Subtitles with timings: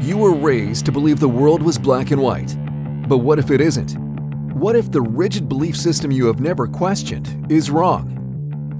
[0.00, 2.56] You were raised to believe the world was black and white.
[3.06, 3.98] But what if it isn't?
[4.54, 8.08] What if the rigid belief system you have never questioned is wrong?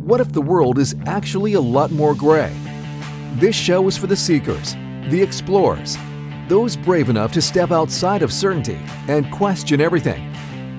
[0.03, 2.57] What if the world is actually a lot more gray?
[3.35, 4.73] This show is for the seekers,
[5.11, 5.99] the explorers,
[6.49, 10.35] those brave enough to step outside of certainty and question everything.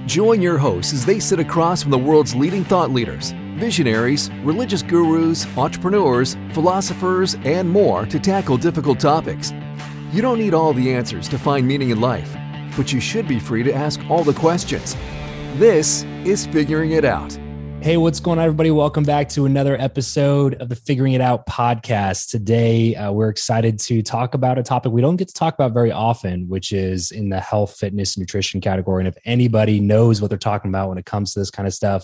[0.07, 4.81] Join your hosts as they sit across from the world's leading thought leaders, visionaries, religious
[4.81, 9.53] gurus, entrepreneurs, philosophers, and more to tackle difficult topics.
[10.11, 12.35] You don't need all the answers to find meaning in life,
[12.75, 14.97] but you should be free to ask all the questions.
[15.55, 17.31] This is Figuring It Out.
[17.79, 18.71] Hey, what's going on, everybody?
[18.71, 22.29] Welcome back to another episode of the Figuring It Out podcast.
[22.29, 25.71] Today, uh, we're excited to talk about a topic we don't get to talk about
[25.71, 28.99] very often, which is in the health, fitness, nutrition category.
[28.99, 31.73] And if anybody knows what they're talking about when it comes to this kind of
[31.73, 32.03] stuff,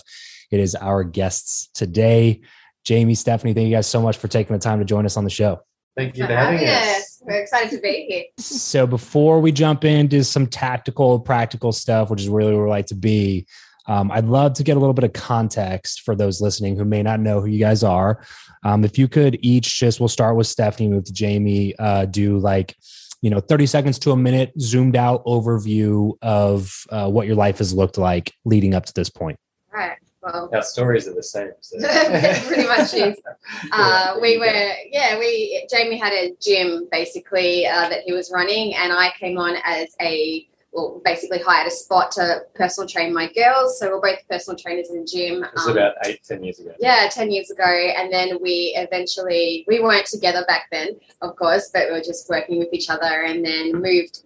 [0.50, 2.40] it is our guests today.
[2.84, 5.24] Jamie, Stephanie, thank you guys so much for taking the time to join us on
[5.24, 5.60] the show.
[5.98, 7.20] Thank you for having us.
[7.26, 8.24] We're excited to be here.
[8.38, 12.86] So before we jump into some tactical, practical stuff, which is really where we like
[12.86, 13.48] to be,
[13.88, 17.02] um, I'd love to get a little bit of context for those listening who may
[17.02, 18.24] not know who you guys are.
[18.62, 22.38] Um, if you could each just, we'll start with Stephanie, move to Jamie, uh, do
[22.38, 22.76] like,
[23.20, 27.58] you know, 30 seconds to a minute, zoomed out overview of uh, what your life
[27.58, 29.36] has looked like leading up to this point.
[29.72, 29.98] Right.
[30.32, 31.50] Well, Our stories are the same.
[31.60, 31.78] So.
[32.46, 33.16] pretty much is.
[33.72, 38.74] Uh, we were, yeah, we, Jamie had a gym basically uh, that he was running,
[38.74, 43.32] and I came on as a, well, basically hired a spot to personal train my
[43.32, 43.78] girls.
[43.78, 45.42] So we're both personal trainers in the gym.
[45.44, 46.72] It was Um, about eight, ten years ago.
[46.78, 47.64] yeah, 10 years ago.
[47.64, 50.90] And then we eventually, we weren't together back then,
[51.22, 54.22] of course, but we were just working with each other and then moved,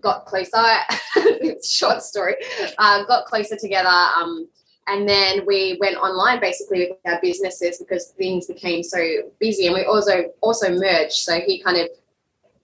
[0.00, 0.62] got closer.
[1.64, 2.36] Short story.
[2.78, 3.88] Uh, got closer together.
[3.88, 4.48] Um,
[4.88, 8.98] and then we went online basically with our businesses because things became so
[9.40, 11.12] busy and we also also merged.
[11.12, 11.88] So he kind of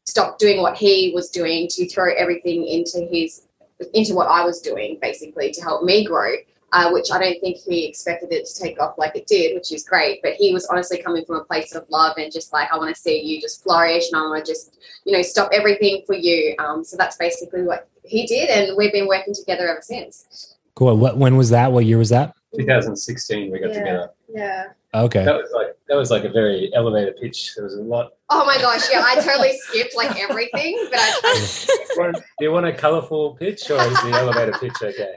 [0.05, 3.49] stopped doing what he was doing to throw everything into his
[3.95, 6.35] into what I was doing basically to help me grow
[6.73, 9.73] uh, which I don't think he expected it to take off like it did, which
[9.73, 10.21] is great.
[10.23, 12.95] But he was honestly coming from a place of love and just like, I want
[12.95, 16.15] to see you just flourish and I want to just, you know, stop everything for
[16.15, 16.55] you.
[16.59, 18.49] Um, so that's basically what he did.
[18.49, 20.52] And we've been working together ever since.
[20.75, 20.97] Cool.
[20.97, 21.73] What, when was that?
[21.73, 22.35] What year was that?
[22.57, 23.79] 2016, we got Yeah.
[23.79, 24.11] together.
[24.29, 24.65] Yeah.
[24.95, 25.25] Okay.
[25.25, 27.55] That was like that was like a very elevator pitch.
[27.55, 28.13] There was a lot.
[28.29, 28.83] Oh my gosh.
[28.91, 29.03] Yeah.
[29.05, 34.01] I totally skipped like everything, but I, Do you want a colourful pitch or is
[34.03, 35.15] the elevator pitch okay?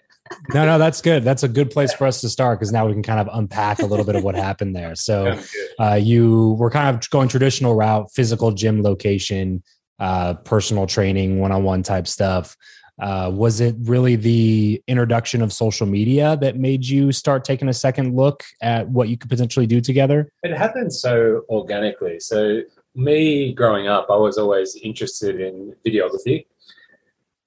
[0.53, 1.23] No, no, that's good.
[1.23, 3.79] That's a good place for us to start because now we can kind of unpack
[3.79, 4.95] a little bit of what happened there.
[4.95, 5.39] So,
[5.79, 9.61] uh, you were kind of going traditional route, physical gym location,
[9.99, 12.57] uh, personal training, one on one type stuff.
[12.99, 17.73] Uh, was it really the introduction of social media that made you start taking a
[17.73, 20.29] second look at what you could potentially do together?
[20.43, 22.19] It happened so organically.
[22.19, 22.61] So
[22.95, 26.45] me growing up, I was always interested in videography.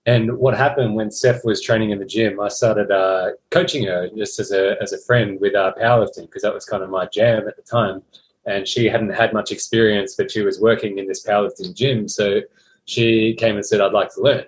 [0.05, 4.09] And what happened when Steph was training in the gym, I started uh, coaching her
[4.17, 7.07] just as a, as a friend with uh, powerlifting because that was kind of my
[7.07, 8.03] jam at the time.
[8.47, 12.09] And she hadn't had much experience, but she was working in this powerlifting gym.
[12.09, 12.41] So
[12.87, 14.45] she came and said, I'd like to learn.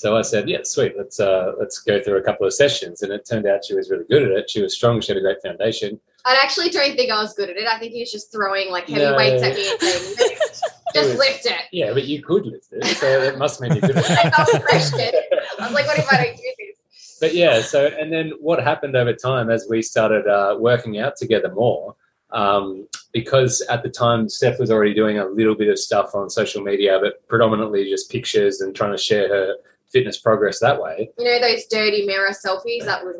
[0.00, 0.94] So I said, yeah, sweet.
[0.96, 3.02] Let's uh, let's go through a couple of sessions.
[3.02, 4.48] And it turned out she was really good at it.
[4.48, 4.98] She was strong.
[5.02, 6.00] She had a great foundation.
[6.24, 7.66] I actually don't think I was good at it.
[7.66, 9.14] I think he was just throwing like heavy No.
[9.14, 10.62] weights at me and saying, lift,
[10.94, 11.60] just was- lift it.
[11.70, 13.90] Yeah, but you could lift it, so it must mean you could.
[13.98, 14.00] I
[14.38, 14.94] was.
[14.94, 17.18] I was like, what if I don't do this?
[17.20, 21.16] but yeah, so and then what happened over time as we started uh, working out
[21.16, 21.94] together more,
[22.30, 26.30] um, because at the time Steph was already doing a little bit of stuff on
[26.30, 29.56] social media, but predominantly just pictures and trying to share her
[29.92, 31.10] fitness progress that way.
[31.18, 32.84] You know those dirty mirror selfies?
[32.84, 33.16] That was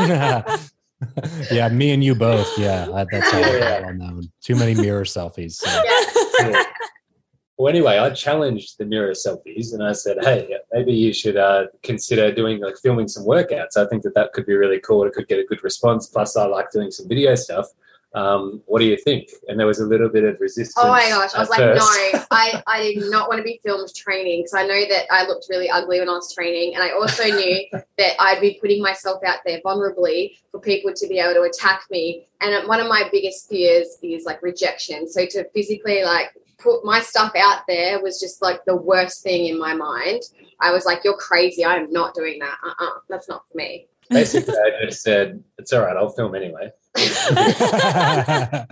[0.00, 0.68] me.
[1.56, 2.48] yeah, me and you both.
[2.58, 3.80] Yeah, that- that's all Yeah.
[3.82, 4.32] well known.
[4.42, 5.52] Too many mirror selfies.
[5.52, 5.70] so.
[6.40, 6.62] Yeah.
[7.56, 11.66] Well, anyway, I challenged the mirror selfies and I said, hey, maybe you should uh,
[11.82, 13.76] consider doing like filming some workouts.
[13.76, 15.02] I think that that could be really cool.
[15.04, 16.06] It could get a good response.
[16.06, 17.66] Plus, I like doing some video stuff.
[18.14, 19.28] Um, what do you think?
[19.48, 20.76] And there was a little bit of resistance.
[20.78, 21.34] Oh my gosh.
[21.34, 21.80] I was like, first.
[22.14, 25.26] no, I, I did not want to be filmed training because I know that I
[25.26, 26.74] looked really ugly when I was training.
[26.74, 31.06] And I also knew that I'd be putting myself out there vulnerably for people to
[31.06, 32.26] be able to attack me.
[32.40, 35.08] And one of my biggest fears is like rejection.
[35.08, 39.46] So to physically like put my stuff out there was just like the worst thing
[39.46, 40.22] in my mind.
[40.60, 41.64] I was like, you're crazy.
[41.64, 42.56] I am not doing that.
[42.64, 43.00] Uh-uh.
[43.08, 43.86] That's not for me.
[44.10, 46.70] Basically, I just said, it's all right, I'll film anyway.
[46.96, 48.66] I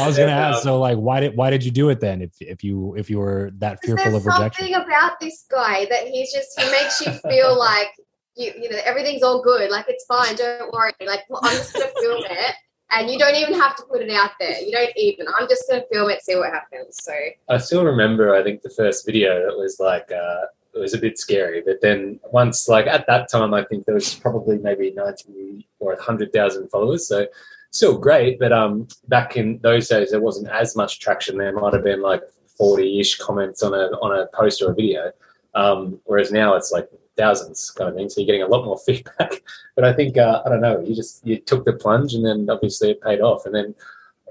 [0.00, 0.62] was gonna ask.
[0.62, 2.22] So, like, why did why did you do it then?
[2.22, 5.86] If if you if you were that fearful There's of rejection, something about this guy
[5.86, 7.88] that he's just he makes you feel like
[8.36, 10.92] you you know everything's all good, like it's fine, don't worry.
[11.04, 12.54] Like well, I'm just gonna film it
[12.92, 14.60] and you don't even have to put it out there.
[14.60, 15.26] You don't even.
[15.38, 16.98] I'm just gonna film it, see what happens.
[17.02, 17.12] So
[17.48, 18.34] I still remember.
[18.34, 21.80] I think the first video that was like uh, it was a bit scary, but
[21.80, 26.32] then once like at that time, I think there was probably maybe ninety or hundred
[26.32, 27.06] thousand followers.
[27.06, 27.26] So
[27.70, 31.36] still great, but um, back in those days, there wasn't as much traction.
[31.36, 32.22] There might have been like
[32.56, 35.12] forty-ish comments on a on a post or a video,
[35.54, 38.08] um, whereas now it's like thousands kind of thing.
[38.08, 39.42] So you're getting a lot more feedback.
[39.74, 40.80] But I think uh, I don't know.
[40.80, 43.46] You just you took the plunge, and then obviously it paid off.
[43.46, 43.74] And then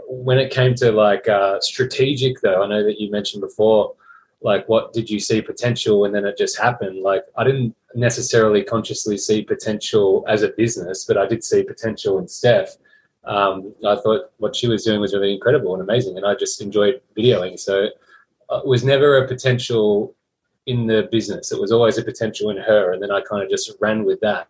[0.07, 3.93] when it came to like uh, strategic, though, I know that you mentioned before.
[4.43, 7.01] Like, what did you see potential, and then it just happened?
[7.03, 12.17] Like, I didn't necessarily consciously see potential as a business, but I did see potential
[12.17, 12.75] in Steph.
[13.23, 16.61] Um, I thought what she was doing was really incredible and amazing, and I just
[16.61, 17.59] enjoyed videoing.
[17.59, 17.89] So
[18.49, 20.15] uh, it was never a potential
[20.65, 21.51] in the business.
[21.51, 24.19] It was always a potential in her, and then I kind of just ran with
[24.21, 24.47] that,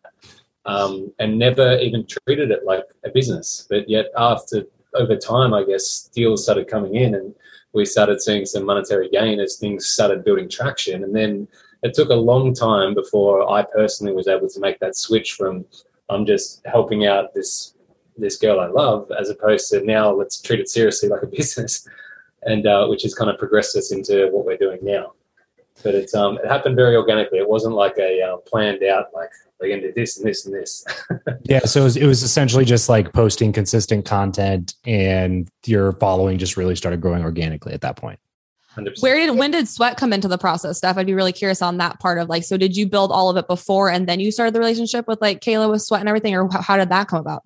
[0.65, 3.67] um, and never even treated it like a business.
[3.69, 7.35] But yet, after over time, I guess deals started coming in, and
[7.73, 11.03] we started seeing some monetary gain as things started building traction.
[11.03, 11.47] And then
[11.83, 15.65] it took a long time before I personally was able to make that switch from
[16.09, 17.75] I'm just helping out this
[18.17, 21.87] this girl I love, as opposed to now let's treat it seriously like a business,
[22.43, 25.13] and uh, which has kind of progressed us into what we're doing now
[25.83, 27.39] but it's um it happened very organically.
[27.39, 29.31] It wasn't like a uh, planned out like
[29.61, 30.83] we're gonna do this and this and this.
[31.43, 36.37] yeah, so it was, it was essentially just like posting consistent content, and your following
[36.37, 38.19] just really started growing organically at that point.
[38.75, 39.01] 100%.
[39.01, 40.97] Where did when did sweat come into the process, Steph?
[40.97, 43.37] I'd be really curious on that part of like, so did you build all of
[43.37, 46.35] it before and then you started the relationship with like Kayla with sweat and everything,
[46.35, 47.43] or how did that come about?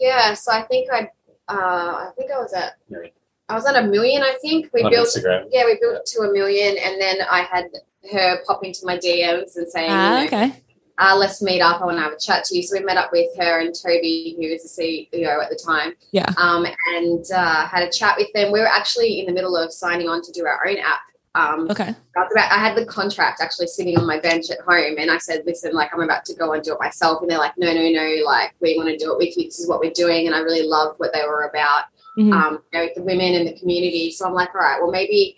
[0.00, 1.08] Yeah, so I think I,
[1.48, 2.74] uh, I think I was at
[3.48, 4.68] I was at a million, I think.
[4.74, 5.46] We on built Instagram.
[5.50, 7.68] Yeah, we built to a million and then I had
[8.12, 10.62] her pop into my DMs and saying, ah, okay.
[10.98, 11.80] Uh, let's meet up.
[11.80, 12.62] I want to have a chat to you.
[12.62, 15.94] So we met up with her and Tobi, who was the CEO at the time.
[16.12, 16.30] Yeah.
[16.36, 18.52] Um, and uh, had a chat with them.
[18.52, 21.00] We were actually in the middle of signing on to do our own app.
[21.34, 21.94] Um, okay.
[22.16, 25.72] I had the contract actually sitting on my bench at home, and I said, "Listen,
[25.72, 28.24] like I'm about to go and do it myself." And they're like, "No, no, no!
[28.24, 29.44] Like we want to do it with you.
[29.44, 31.84] This is what we're doing." And I really loved what they were about
[32.18, 32.32] mm-hmm.
[32.32, 34.10] um, you know, the women in the community.
[34.10, 35.36] So I'm like, all right, well, maybe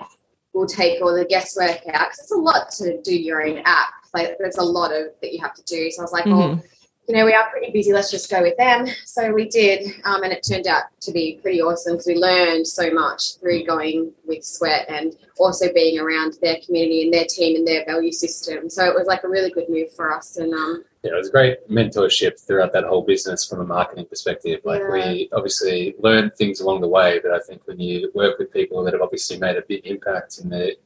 [0.52, 3.92] we'll take all the guesswork out because it's a lot to do your own app.
[4.14, 5.90] Like, there's a lot of that you have to do.
[5.90, 6.60] So I was like, mm-hmm.
[7.08, 7.92] You know, we are pretty busy.
[7.92, 8.86] Let's just go with them.
[9.04, 12.66] So we did, um, and it turned out to be pretty awesome because we learned
[12.66, 17.56] so much through going with Sweat and also being around their community and their team
[17.56, 18.70] and their value system.
[18.70, 20.36] So it was like a really good move for us.
[20.36, 24.60] And um, yeah, it was great mentorship throughout that whole business from a marketing perspective.
[24.64, 24.92] Like yeah.
[24.92, 28.84] we obviously learned things along the way, but I think when you work with people
[28.84, 30.76] that have obviously made a big impact in the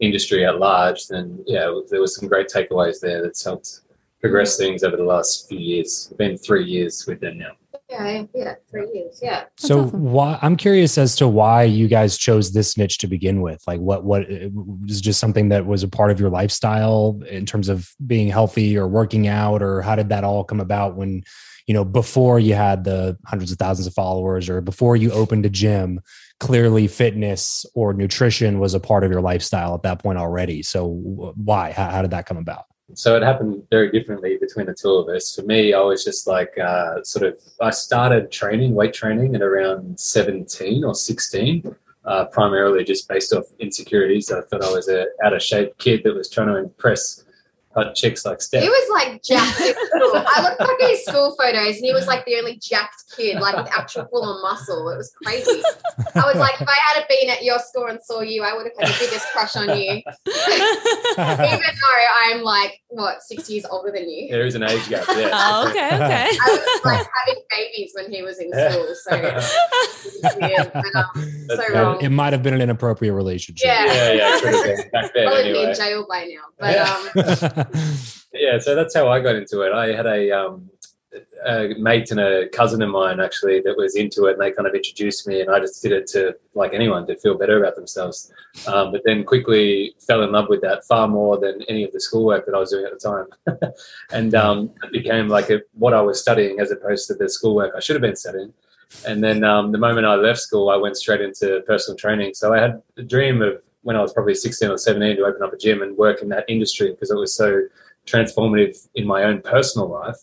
[0.00, 3.80] industry at large, then yeah, there was some great takeaways there that's helped
[4.24, 6.08] progress things over the last few years.
[6.08, 7.52] It's been three years with them now.
[7.90, 9.20] Yeah, yeah, three years.
[9.22, 9.44] Yeah.
[9.58, 10.02] So awesome.
[10.02, 13.62] why I'm curious as to why you guys chose this niche to begin with.
[13.66, 17.68] Like, what what was just something that was a part of your lifestyle in terms
[17.68, 21.22] of being healthy or working out, or how did that all come about when
[21.66, 25.44] you know before you had the hundreds of thousands of followers or before you opened
[25.44, 26.00] a gym?
[26.40, 30.62] Clearly, fitness or nutrition was a part of your lifestyle at that point already.
[30.62, 30.86] So
[31.36, 31.72] why?
[31.72, 32.64] How, how did that come about?
[32.92, 35.34] So it happened very differently between the two of us.
[35.34, 39.42] For me, I was just like uh, sort of I started training, weight training at
[39.42, 44.30] around 17 or 16, uh, primarily just based off insecurities.
[44.30, 47.23] I thought I was a out of shape kid that was trying to impress
[47.74, 48.62] hot chicks like Steph.
[48.62, 50.12] He was like jacked at school.
[50.14, 53.40] I looked back at his school photos and he was like the only jacked kid,
[53.40, 54.88] like with actual full on muscle.
[54.90, 55.62] It was crazy.
[56.14, 58.66] I was like, if I had been at your school and saw you, I would
[58.66, 59.90] have had the biggest crush on you.
[59.94, 64.28] Even though I'm like, what, six years older than you?
[64.30, 65.30] There is an age gap, yeah.
[65.34, 66.28] Oh, okay, okay.
[66.30, 69.16] I was like having babies when he was in school, so
[70.40, 72.00] weird, but, um, so wrong.
[72.00, 73.66] It might have been an inappropriate relationship.
[73.66, 74.40] Yeah, yeah, yeah.
[74.40, 75.64] Could have been back then, Probably anyway.
[75.64, 76.44] be in jail by now.
[76.58, 77.63] But um,
[78.32, 79.72] yeah, so that's how I got into it.
[79.72, 80.70] I had a, um,
[81.46, 84.66] a mate and a cousin of mine actually that was into it, and they kind
[84.66, 87.76] of introduced me, and I just did it to like anyone to feel better about
[87.76, 88.32] themselves.
[88.66, 92.00] Um, but then quickly fell in love with that far more than any of the
[92.00, 93.72] schoolwork that I was doing at the time,
[94.12, 97.74] and um, it became like a, what I was studying as opposed to the schoolwork
[97.76, 98.52] I should have been studying.
[99.06, 102.34] And then um, the moment I left school, I went straight into personal training.
[102.34, 105.42] So I had a dream of when I was probably 16 or 17 to open
[105.42, 107.62] up a gym and work in that industry because it was so
[108.06, 110.16] transformative in my own personal life,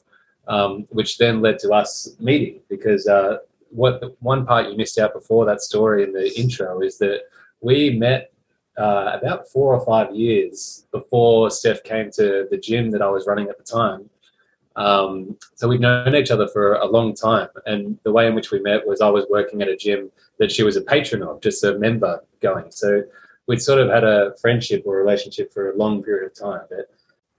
[0.47, 2.59] um, which then led to us meeting.
[2.69, 3.37] Because uh,
[3.69, 7.21] what one part you missed out before that story in the intro is that
[7.61, 8.33] we met
[8.77, 13.27] uh, about four or five years before Steph came to the gym that I was
[13.27, 14.09] running at the time.
[14.75, 17.49] Um, so we've known each other for a long time.
[17.65, 20.51] And the way in which we met was I was working at a gym that
[20.51, 22.71] she was a patron of, just a member going.
[22.71, 23.03] So
[23.47, 26.61] we'd sort of had a friendship or relationship for a long period of time.
[26.69, 26.89] But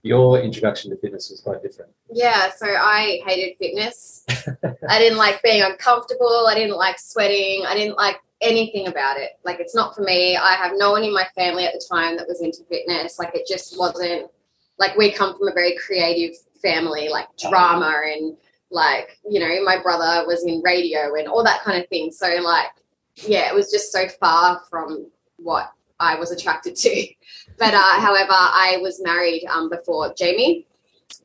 [0.02, 1.92] your introduction to fitness was quite different.
[2.10, 4.24] Yeah, so I hated fitness.
[4.88, 6.46] I didn't like being uncomfortable.
[6.48, 7.64] I didn't like sweating.
[7.66, 9.38] I didn't like anything about it.
[9.44, 10.36] Like, it's not for me.
[10.36, 13.18] I have no one in my family at the time that was into fitness.
[13.20, 14.28] Like, it just wasn't,
[14.78, 18.36] like, we come from a very creative family, like drama and,
[18.72, 22.10] like, you know, my brother was in radio and all that kind of thing.
[22.10, 22.70] So, like,
[23.14, 25.06] yeah, it was just so far from
[25.36, 25.70] what
[26.02, 27.06] I was attracted to.
[27.58, 30.66] But uh, however, I was married um, before Jamie,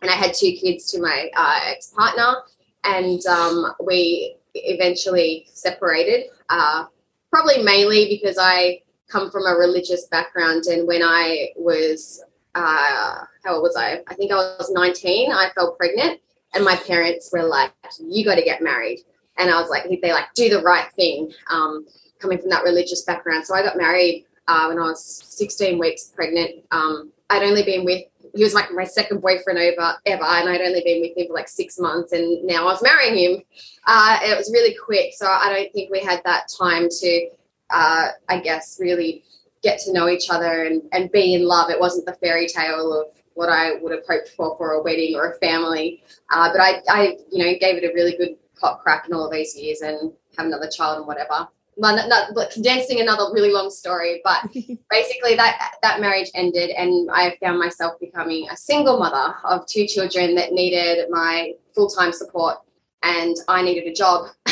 [0.02, 2.42] and I had two kids to my uh, ex partner,
[2.84, 6.26] and um, we eventually separated.
[6.50, 6.86] Uh,
[7.32, 12.24] probably mainly because I come from a religious background, and when I was
[12.56, 14.02] uh, how old was I?
[14.08, 15.32] I think I was 19.
[15.32, 16.20] I fell pregnant,
[16.54, 19.00] and my parents were like, "You got to get married."
[19.38, 21.86] And I was like, "They like do the right thing." Um,
[22.20, 26.06] coming from that religious background, so I got married uh, when I was 16 weeks
[26.06, 26.64] pregnant.
[26.72, 28.04] Um, I'd only been with
[28.36, 31.34] he was like my second boyfriend over ever, and I'd only been with him for
[31.34, 33.44] like six months, and now I was marrying him.
[33.86, 37.30] Uh, it was really quick, so I don't think we had that time to,
[37.72, 39.24] uh, I guess, really
[39.64, 41.72] get to know each other and, and be in love.
[41.72, 45.16] It wasn't the fairy tale of what I would have hoped for for a wedding
[45.16, 48.82] or a family, uh, but I, I, you know, gave it a really good hot
[48.82, 51.48] crack in all these years and have another child and whatever
[51.78, 54.44] well, not, not condensing another really long story, but
[54.90, 59.86] basically that that marriage ended, and I found myself becoming a single mother of two
[59.86, 62.58] children that needed my full time support,
[63.04, 64.30] and I needed a job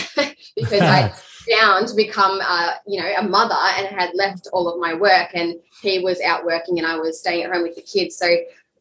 [0.56, 1.14] because I
[1.60, 5.32] found to become, uh, you know, a mother and had left all of my work,
[5.34, 8.18] and he was out working, and I was staying at home with the kids.
[8.18, 8.28] So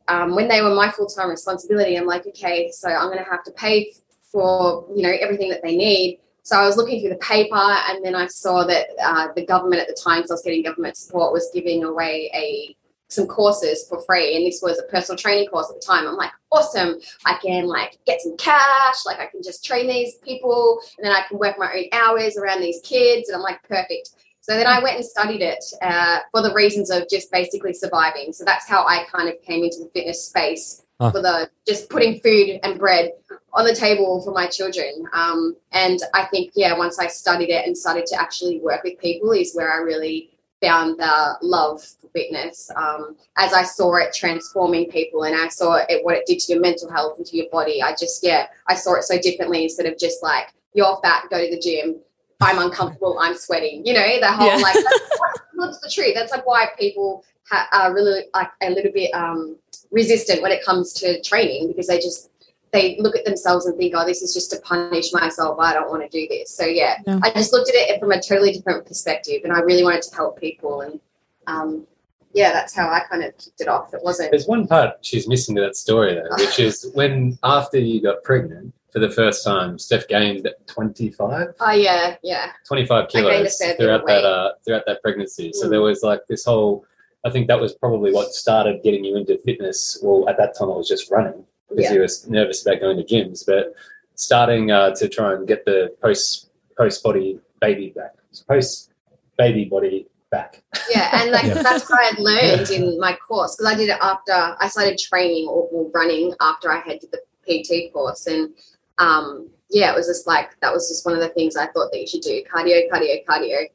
[0.08, 3.30] um, when they were my full time responsibility, I'm like, okay, so I'm going to
[3.30, 3.94] have to pay
[4.30, 8.04] for you know everything that they need so I was looking through the paper, and
[8.04, 10.96] then I saw that uh, the government at the time, because I was getting government
[10.98, 12.76] support, was giving away a
[13.08, 16.06] some courses for free, and this was a personal training course at the time.
[16.06, 17.00] I'm like, awesome!
[17.24, 21.12] I can like get some cash, like I can just train these people, and then
[21.12, 24.10] I can work my own hours around these kids, and I'm like, perfect.
[24.42, 28.34] So then I went and studied it uh, for the reasons of just basically surviving.
[28.34, 31.10] So that's how I kind of came into the fitness space huh.
[31.10, 33.12] for the just putting food and bread
[33.54, 35.06] on the table for my children.
[35.12, 38.98] Um, and I think, yeah, once I studied it and started to actually work with
[38.98, 40.30] people, is where I really
[40.60, 45.74] found the love for fitness um, as I saw it transforming people and I saw
[45.88, 47.82] it what it did to your mental health and to your body.
[47.82, 51.44] I just, yeah, I saw it so differently instead of just like, you're fat, go
[51.44, 51.96] to the gym.
[52.40, 53.86] I'm uncomfortable, I'm sweating.
[53.86, 54.56] You know, the whole yeah.
[54.56, 56.14] like, that's, that's the truth.
[56.14, 59.56] That's like why people ha- are really like a little bit um,
[59.90, 62.30] resistant when it comes to training because they just
[62.74, 65.58] they look at themselves and think, oh, this is just to punish myself.
[65.60, 66.50] I don't want to do this.
[66.50, 67.20] So yeah, no.
[67.22, 70.14] I just looked at it from a totally different perspective, and I really wanted to
[70.14, 70.80] help people.
[70.82, 71.00] And
[71.46, 71.86] um,
[72.34, 73.94] yeah, that's how I kind of kicked it off.
[73.94, 74.32] It wasn't.
[74.32, 78.24] There's one part she's missing to that story though, which is when after you got
[78.24, 81.54] pregnant for the first time, Steph gained 25.
[81.60, 82.50] Oh yeah, yeah.
[82.66, 85.50] 25 kilos throughout that uh, throughout that pregnancy.
[85.50, 85.54] Mm.
[85.54, 86.84] So there was like this whole
[87.24, 89.98] I think that was probably what started getting you into fitness.
[90.02, 91.92] Well, at that time, it was just running because yeah.
[91.92, 93.74] you were nervous about going to gyms, but
[94.14, 98.14] starting uh, to try and get the post post body baby back,
[98.48, 98.92] post
[99.38, 100.62] baby body back.
[100.90, 101.54] Yeah, and like yeah.
[101.62, 104.98] that's what I had learned in my course because I did it after I started
[104.98, 108.50] training or, or, running after I had did the PT course, and
[108.98, 111.90] um, yeah, it was just like that was just one of the things I thought
[111.92, 113.66] that you should do: cardio, cardio, cardio.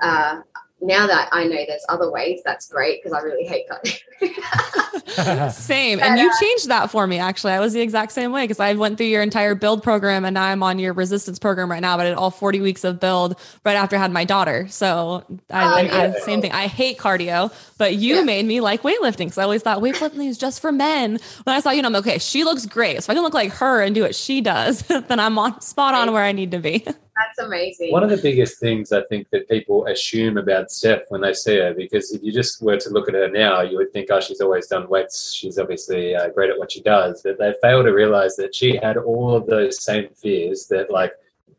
[0.00, 0.40] Uh,
[0.84, 3.92] now that I know there's other ways, that's great because I really hate cutting.
[5.50, 6.00] same.
[6.00, 7.52] And you changed that for me, actually.
[7.52, 10.34] I was the exact same way because I went through your entire build program and
[10.34, 13.00] now I'm on your resistance program right now, but I did all 40 weeks of
[13.00, 14.66] build right after I had my daughter.
[14.68, 16.12] So I, oh, yeah.
[16.16, 16.52] I same thing.
[16.52, 18.22] I hate cardio, but you yeah.
[18.22, 21.18] made me like weightlifting because I always thought weightlifting is just for men.
[21.44, 23.02] When I saw you, and I'm okay, she looks great.
[23.02, 25.60] So if I can look like her and do what she does, then I'm on
[25.60, 26.86] spot on where I need to be.
[27.16, 27.92] That's amazing.
[27.92, 31.58] One of the biggest things I think that people assume about Steph when they see
[31.58, 34.20] her, because if you just were to look at her now, you would think, oh,
[34.20, 35.32] she's always done weights.
[35.32, 37.22] She's obviously uh, great at what she does.
[37.22, 41.12] But they fail to realize that she had all of those same fears that, like,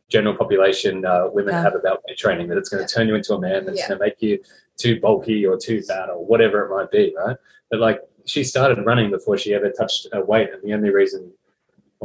[0.09, 1.61] general population uh, women yeah.
[1.61, 3.87] have about weight training, that it's going to turn you into a man, that's yeah.
[3.87, 4.37] going to make you
[4.77, 7.37] too bulky or too fat or whatever it might be, right?
[7.71, 10.49] But, like, she started running before she ever touched a weight.
[10.51, 11.31] And the only reason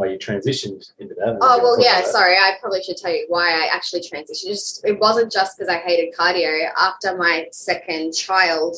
[0.00, 1.38] why you transitioned into that.
[1.40, 2.02] Oh well, yeah.
[2.04, 4.48] Sorry, I probably should tell you why I actually transitioned.
[4.48, 6.70] Just it wasn't just because I hated cardio.
[6.76, 8.76] After my second child,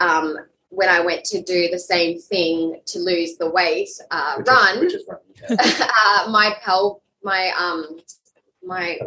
[0.00, 0.36] um,
[0.68, 4.86] when I went to do the same thing to lose the weight, uh, Which run,
[4.86, 5.18] Is, is run.
[5.50, 5.88] Yeah.
[6.26, 7.98] uh, my pel my um
[8.64, 8.98] my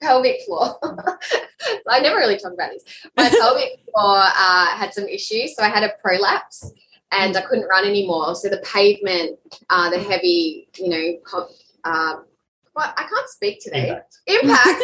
[0.00, 0.78] pelvic floor.
[1.88, 2.84] I never really talk about this.
[3.16, 6.72] My pelvic floor uh, had some issues, so I had a prolapse
[7.12, 8.34] and I couldn't run anymore.
[8.34, 9.38] So the pavement,
[9.68, 11.46] uh, the heavy, you know,
[11.84, 12.16] uh,
[12.72, 13.88] what I can't speak today.
[13.88, 14.16] Impact.
[14.26, 14.82] Impact.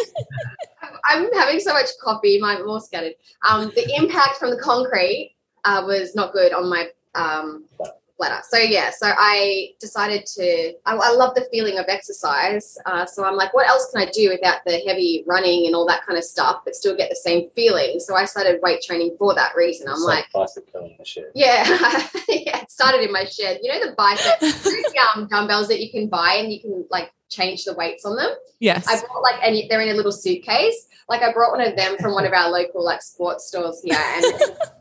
[1.04, 3.14] I'm having so much coffee, my more scattered.
[3.48, 7.64] Um, the impact from the concrete uh, was not good on my um,
[8.18, 8.40] bladder.
[8.48, 10.72] So yeah, so I decided to.
[10.86, 12.76] I, I love the feeling of exercise.
[12.86, 15.86] Uh, so I'm like, what else can I do without the heavy running and all
[15.86, 18.00] that kind of stuff, but still get the same feeling?
[18.00, 19.88] So I started weight training for that reason.
[19.88, 20.24] I'm It's like.
[20.32, 21.24] bicycle in the shed.
[21.34, 21.64] Yeah,
[22.28, 23.60] yeah, it started in my shed.
[23.62, 27.12] You know the bicep those, um, dumbbells that you can buy and you can like
[27.28, 28.30] change the weights on them.
[28.60, 28.86] Yes.
[28.88, 30.86] I bought like and they're in a little suitcase.
[31.08, 33.96] Like I brought one of them from one of our local like sports stores here,
[33.96, 34.24] and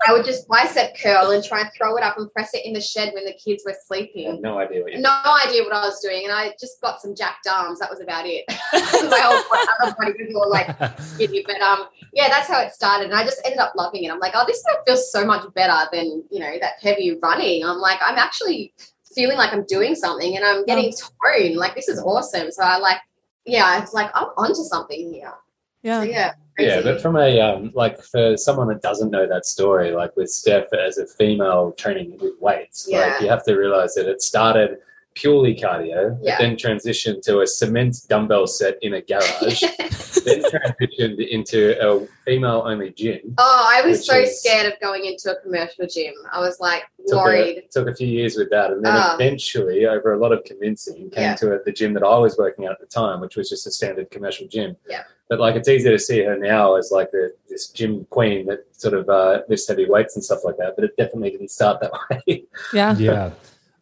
[0.07, 2.73] I would just bicep curl and try and throw it up and press it in
[2.73, 4.41] the shed when the kids were sleeping.
[4.41, 7.13] no idea what you're No idea what I was doing, and I just got some
[7.15, 7.77] jacked arms.
[7.79, 8.43] That was about it.
[9.09, 12.73] my whole body, other body was all like skinny, but um, yeah, that's how it
[12.73, 13.11] started.
[13.11, 14.11] And I just ended up loving it.
[14.11, 17.63] I'm like, oh, this feels so much better than you know that heavy running.
[17.63, 18.73] I'm like, I'm actually
[19.15, 21.55] feeling like I'm doing something, and I'm getting toned.
[21.55, 22.51] Like this is awesome.
[22.51, 22.99] So I like,
[23.45, 25.33] yeah, it's like I'm onto something here.
[25.81, 25.99] yeah.
[26.01, 26.83] So yeah, Yeah, crazy.
[26.83, 30.71] but from a um, like for someone that doesn't know that story, like with Steph
[30.73, 32.99] as a female training with weights, Yeah.
[33.07, 34.77] like you have to realize that it started
[35.15, 36.37] purely cardio, Yeah.
[36.37, 39.61] but then transitioned to a cement dumbbell set in a garage,
[40.25, 43.21] then transitioned into a female only gym.
[43.37, 46.13] Oh, I was so is- scared of going into a commercial gym.
[46.31, 47.57] I was like Took worried.
[47.57, 49.15] a, took a few years with that, and then Ah.
[49.15, 51.35] eventually, over a lot of convincing, came Yeah.
[51.35, 53.71] to the gym that I was working at at the time, which was just a
[53.71, 54.75] standard commercial gym.
[54.89, 55.03] Yeah.
[55.29, 58.65] But like, it's easy to see her now as like the, this gym queen that
[58.71, 60.73] sort of uh, lifts heavy weights and stuff like that.
[60.75, 61.91] But it definitely didn't start that
[62.27, 62.43] way.
[62.73, 62.95] Yeah.
[62.97, 63.31] yeah.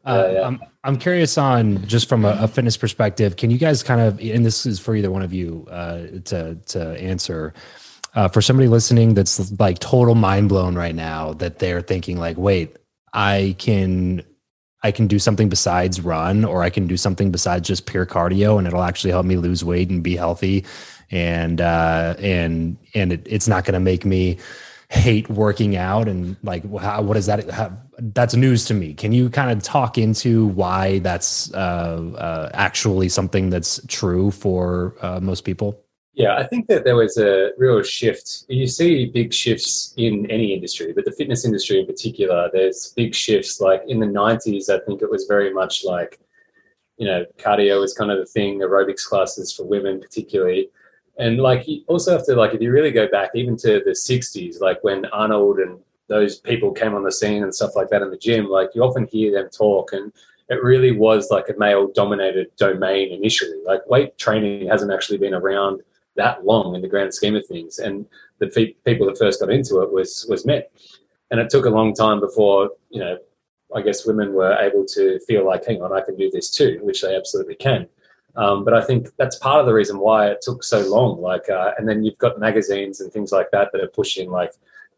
[0.05, 0.47] Uh, Yeah, yeah.
[0.47, 3.37] I'm, I'm curious on just from a, a fitness perspective.
[3.37, 6.55] Can you guys kind of, and this is for either one of you uh, to
[6.55, 7.53] to answer,
[8.15, 12.37] uh, for somebody listening that's like total mind blown right now that they're thinking like,
[12.37, 12.75] wait,
[13.13, 14.23] I can
[14.83, 18.57] I can do something besides run, or I can do something besides just pure cardio,
[18.57, 20.65] and it'll actually help me lose weight and be healthy,
[21.11, 24.37] and uh, and and it, it's not going to make me
[24.89, 29.11] hate working out and like how, what is that how, that's news to me can
[29.11, 35.19] you kind of talk into why that's uh, uh, actually something that's true for uh,
[35.19, 35.83] most people
[36.15, 38.45] Yeah, I think that there was a real shift.
[38.47, 43.15] You see big shifts in any industry, but the fitness industry in particular, there's big
[43.15, 43.59] shifts.
[43.59, 46.19] Like in the 90s, I think it was very much like,
[46.97, 50.69] you know, cardio was kind of the thing, aerobics classes for women, particularly.
[51.17, 53.91] And like, you also have to, like, if you really go back even to the
[53.91, 58.01] 60s, like when Arnold and those people came on the scene and stuff like that
[58.01, 60.11] in the gym, like, you often hear them talk and
[60.49, 63.57] it really was like a male dominated domain initially.
[63.65, 65.81] Like, weight training hasn't actually been around
[66.15, 67.79] that long in the grand scheme of things.
[67.79, 68.05] And
[68.39, 70.63] the people that first got into it was was men.
[71.31, 73.17] And it took a long time before you know,
[73.75, 76.79] I guess women were able to feel like, hang on, I can do this too,
[76.83, 77.87] which they absolutely can.
[78.35, 81.21] Um, but I think that's part of the reason why it took so long.
[81.21, 84.51] Like, uh, and then you've got magazines and things like that that are pushing like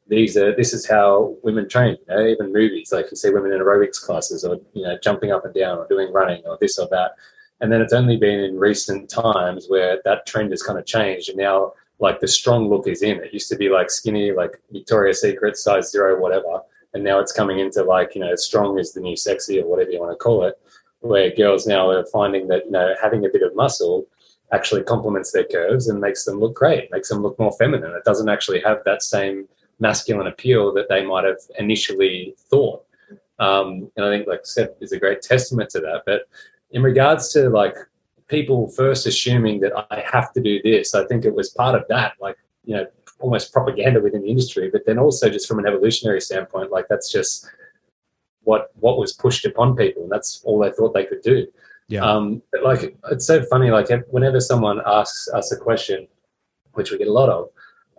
[0.07, 1.97] these are this is how women train.
[2.07, 5.31] You know, even movies like you see women in aerobics classes or you know jumping
[5.31, 7.11] up and down or doing running or this or that.
[7.61, 11.29] And then it's only been in recent times where that trend has kind of changed.
[11.29, 13.23] And now, like, the strong look is in.
[13.23, 16.59] It used to be like skinny, like Victoria's Secret, size zero, whatever.
[16.93, 19.91] And now it's coming into like, you know, strong is the new sexy or whatever
[19.91, 20.59] you want to call it,
[20.99, 24.05] where girls now are finding that, you know, having a bit of muscle
[24.51, 27.91] actually complements their curves and makes them look great, makes them look more feminine.
[27.91, 29.47] It doesn't actually have that same
[29.79, 32.83] masculine appeal that they might have initially thought.
[33.39, 36.03] Um, and I think like Steph is a great testament to that.
[36.05, 36.21] But
[36.71, 37.75] in regards to like
[38.27, 41.83] people first assuming that I have to do this, I think it was part of
[41.89, 42.85] that, like, you know,
[43.19, 47.11] almost propaganda within the industry, but then also just from an evolutionary standpoint, like that's
[47.11, 47.47] just
[48.43, 51.47] what what was pushed upon people, and that's all they thought they could do.
[51.87, 52.03] Yeah.
[52.03, 56.07] Um, but like it's so funny, like whenever someone asks us a question,
[56.73, 57.49] which we get a lot of,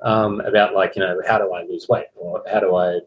[0.02, 3.00] um, about like, you know, how do I lose weight or how do I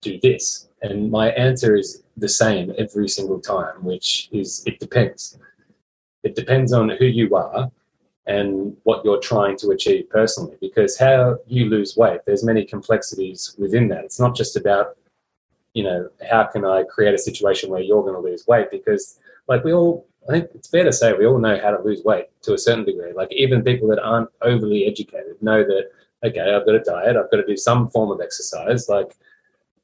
[0.00, 0.68] do this?
[0.82, 5.38] And my answer is the same every single time, which is it depends.
[6.22, 7.70] It depends on who you are
[8.26, 10.56] and what you're trying to achieve personally.
[10.60, 14.04] Because how you lose weight, there's many complexities within that.
[14.04, 14.96] It's not just about,
[15.72, 18.70] you know, how can I create a situation where you're going to lose weight?
[18.70, 21.82] Because like we all, I think it's fair to say we all know how to
[21.82, 23.12] lose weight to a certain degree.
[23.12, 25.90] Like even people that aren't overly educated know that
[26.24, 28.88] okay, I've got a diet, I've got to do some form of exercise.
[28.88, 29.16] Like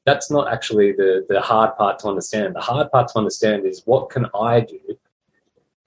[0.05, 2.55] that's not actually the the hard part to understand.
[2.55, 4.79] The hard part to understand is what can I do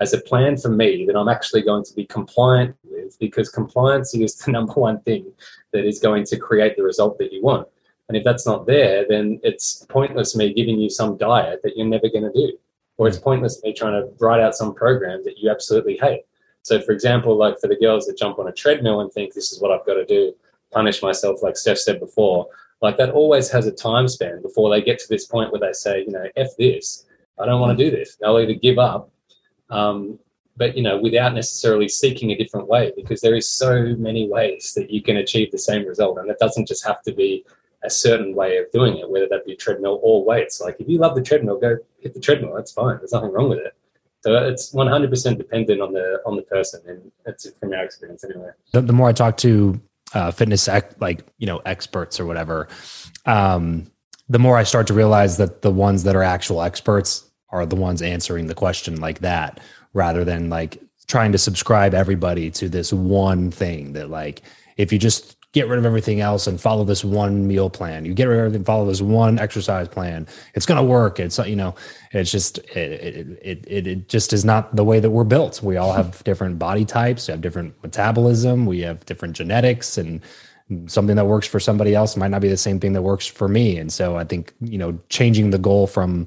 [0.01, 4.15] as a plan for me that I'm actually going to be compliant with, because compliance
[4.15, 5.33] is the number one thing
[5.73, 7.67] that is going to create the result that you want.
[8.09, 11.87] And if that's not there, then it's pointless me giving you some diet that you're
[11.87, 12.57] never going to do,
[12.97, 13.25] or it's hmm.
[13.25, 16.23] pointless me trying to write out some program that you absolutely hate.
[16.63, 19.53] So, for example, like for the girls that jump on a treadmill and think this
[19.53, 20.35] is what I've got to do,
[20.73, 22.47] punish myself, like Steph said before,
[22.83, 25.73] like that always has a time span before they get to this point where they
[25.73, 27.07] say, you know, F this,
[27.39, 28.17] I don't want to do this.
[28.17, 29.11] They'll either give up
[29.71, 30.19] um,
[30.57, 34.73] but you know without necessarily seeking a different way because there is so many ways
[34.75, 37.45] that you can achieve the same result and it doesn't just have to be
[37.85, 40.61] a certain way of doing it whether that be treadmill or weights.
[40.61, 42.55] Like if you love the treadmill go hit the treadmill.
[42.55, 42.99] That's fine.
[42.99, 43.75] There's nothing wrong with it
[44.21, 48.51] so it's 100% dependent on the on the person and that's from our experience anyway.
[48.73, 49.81] The, the more i talk to
[50.15, 50.69] uh, fitness
[51.01, 52.69] like you know experts or whatever
[53.27, 53.91] um,
[54.29, 57.77] the more i start to realize that the ones that are actual experts are the
[57.77, 59.61] ones answering the question like that
[59.93, 64.43] rather than like trying to subscribe everybody to this one thing that like
[64.77, 68.05] if you just get rid of everything else and follow this one meal plan.
[68.05, 70.27] You get rid of everything follow this one exercise plan.
[70.55, 71.19] It's going to work.
[71.19, 71.75] It's you know
[72.13, 75.63] it's just it, it, it, it just is not the way that we're built.
[75.63, 77.29] We all have different body types.
[77.29, 78.67] We have different metabolism.
[78.67, 80.21] We have different genetics and
[80.87, 83.49] something that works for somebody else might not be the same thing that works for
[83.49, 83.79] me.
[83.79, 86.27] And so i think you know changing the goal from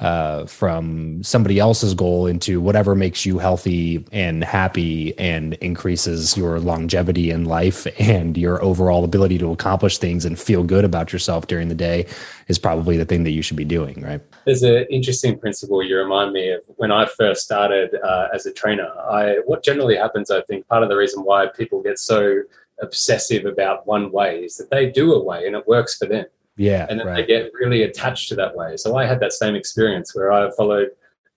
[0.00, 6.60] uh, from somebody else's goal into whatever makes you healthy and happy and increases your
[6.60, 11.48] longevity in life and your overall ability to accomplish things and feel good about yourself
[11.48, 12.06] during the day
[12.46, 14.20] is probably the thing that you should be doing, right?
[14.44, 18.52] There's an interesting principle you remind me of when I first started uh, as a
[18.52, 18.88] trainer.
[19.10, 22.42] I what generally happens, I think, part of the reason why people get so
[22.80, 26.26] obsessive about one way is that they do a way and it works for them
[26.58, 26.86] yeah.
[26.90, 27.16] And then right.
[27.16, 28.76] they get really attached to that way.
[28.76, 30.88] So I had that same experience where I followed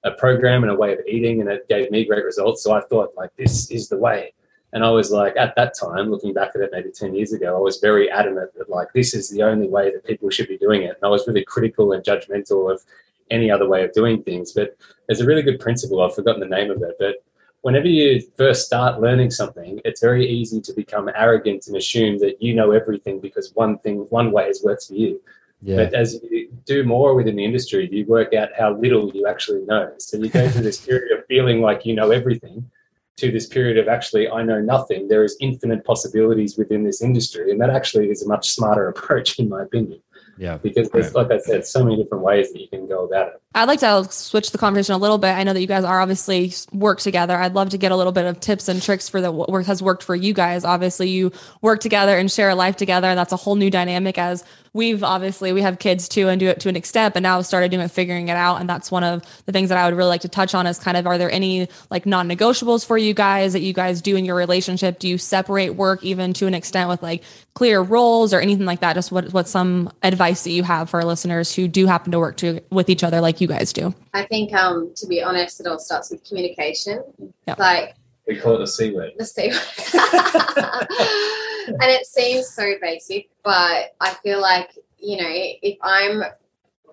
[0.03, 2.63] a program and a way of eating and it gave me great results.
[2.63, 4.33] So I thought like this is the way.
[4.73, 7.55] And I was like, at that time, looking back at it maybe 10 years ago,
[7.55, 10.57] I was very adamant that like this is the only way that people should be
[10.57, 10.95] doing it.
[10.95, 12.81] And I was really critical and judgmental of
[13.29, 14.53] any other way of doing things.
[14.53, 14.75] But
[15.07, 17.15] there's a really good principle, I've forgotten the name of it, but
[17.61, 22.41] whenever you first start learning something, it's very easy to become arrogant and assume that
[22.41, 25.21] you know everything because one thing, one way has worked for you.
[25.61, 25.77] Yeah.
[25.77, 29.63] But as you do more within the industry, you work out how little you actually
[29.65, 29.93] know.
[29.99, 32.69] So you go through this period of feeling like you know everything
[33.17, 35.07] to this period of actually, I know nothing.
[35.07, 37.51] There is infinite possibilities within this industry.
[37.51, 40.01] And that actually is a much smarter approach, in my opinion.
[40.37, 40.57] Yeah.
[40.57, 43.41] Because there's, like I said, so many different ways that you can go about it.
[43.53, 45.29] I'd like to switch the conversation a little bit.
[45.29, 47.37] I know that you guys are obviously work together.
[47.37, 49.83] I'd love to get a little bit of tips and tricks for the what has
[49.83, 50.63] worked for you guys.
[50.63, 53.07] Obviously, you work together and share a life together.
[53.07, 56.47] And That's a whole new dynamic as we've obviously we have kids too and do
[56.47, 58.61] it to an extent, but now I've started doing it, figuring it out.
[58.61, 60.79] And that's one of the things that I would really like to touch on is
[60.79, 64.25] kind of are there any like non-negotiables for you guys that you guys do in
[64.25, 64.99] your relationship?
[64.99, 68.81] Do you separate work even to an extent with like clear roles or anything like
[68.81, 68.93] that?
[68.93, 72.19] Just what what some advice that you have for our listeners who do happen to
[72.19, 73.93] work to with each other like you guys do?
[74.13, 77.03] I think, um, to be honest, it all starts with communication.
[77.47, 77.59] Yep.
[77.59, 77.95] Like
[78.27, 79.11] we call it the C word.
[79.17, 79.57] The C word.
[81.67, 86.23] and it seems so basic, but I feel like you know if I'm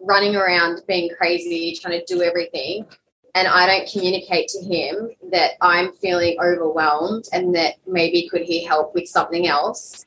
[0.01, 2.87] running around being crazy, trying to do everything,
[3.35, 8.65] and I don't communicate to him that I'm feeling overwhelmed and that maybe could he
[8.65, 10.07] help with something else,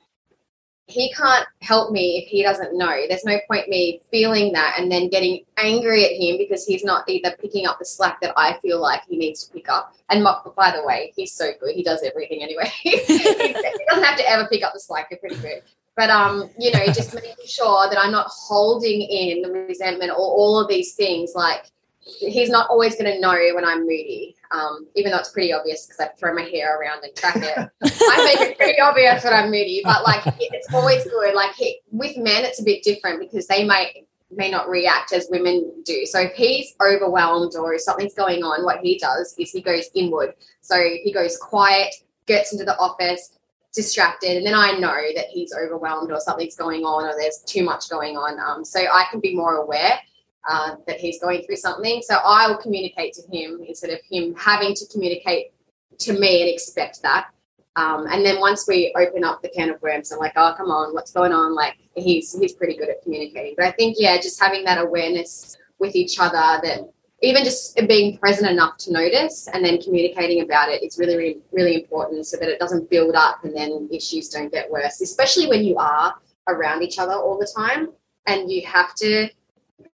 [0.92, 2.96] he can't help me if he doesn't know.
[3.08, 7.08] There's no point me feeling that and then getting angry at him because he's not
[7.08, 9.96] either picking up the slack that I feel like he needs to pick up.
[10.10, 11.76] And by the way, he's so good.
[11.76, 12.72] He does everything anyway.
[12.82, 15.10] he doesn't have to ever pick up the slack.
[15.10, 15.62] They're pretty good.
[15.96, 20.18] But um, you know, just making sure that I'm not holding in the resentment or
[20.18, 21.34] all of these things.
[21.36, 21.66] Like
[22.02, 25.86] he's not always going to know when I'm moody um, even though it's pretty obvious
[25.86, 27.58] because I throw my hair around and track it.
[27.84, 31.34] I make it pretty obvious when I'm moody, but like it's always good.
[31.34, 35.28] Like he, with men, it's a bit different because they might may not react as
[35.30, 36.06] women do.
[36.06, 39.90] So if he's overwhelmed or if something's going on, what he does is he goes
[39.94, 40.34] inward.
[40.62, 41.94] So he goes quiet,
[42.28, 43.38] gets into the office,
[43.74, 47.64] distracted, and then I know that he's overwhelmed or something's going on or there's too
[47.64, 48.40] much going on.
[48.40, 50.00] Um, so I can be more aware
[50.50, 52.02] uh, that he's going through something.
[52.02, 55.52] So I will communicate to him instead of him having to communicate
[56.00, 57.28] to me and expect that.
[57.76, 60.70] Um, and then once we open up the can of worms, I'm like, oh, come
[60.70, 61.56] on, what's going on?
[61.56, 63.54] Like he's he's pretty good at communicating.
[63.56, 68.18] But I think yeah, just having that awareness with each other that even just being
[68.18, 72.36] present enough to notice and then communicating about it is really, really, really important so
[72.38, 76.16] that it doesn't build up and then issues don't get worse, especially when you are
[76.48, 77.90] around each other all the time
[78.26, 79.30] and you have to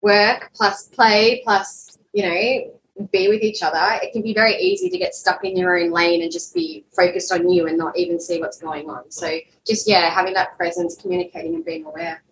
[0.05, 4.89] work plus play plus you know be with each other it can be very easy
[4.89, 7.97] to get stuck in your own lane and just be focused on you and not
[7.97, 9.27] even see what's going on so
[9.67, 12.23] just yeah having that presence communicating and being aware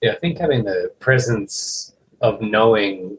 [0.00, 3.18] Yeah, I think having the presence of knowing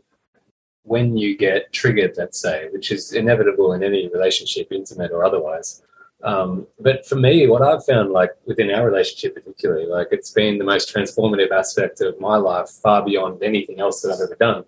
[0.83, 5.81] when you get triggered, let's say, which is inevitable in any relationship, intimate or otherwise.
[6.23, 10.57] Um, but for me, what I've found, like within our relationship particularly, like it's been
[10.57, 14.63] the most transformative aspect of my life, far beyond anything else that I've ever done.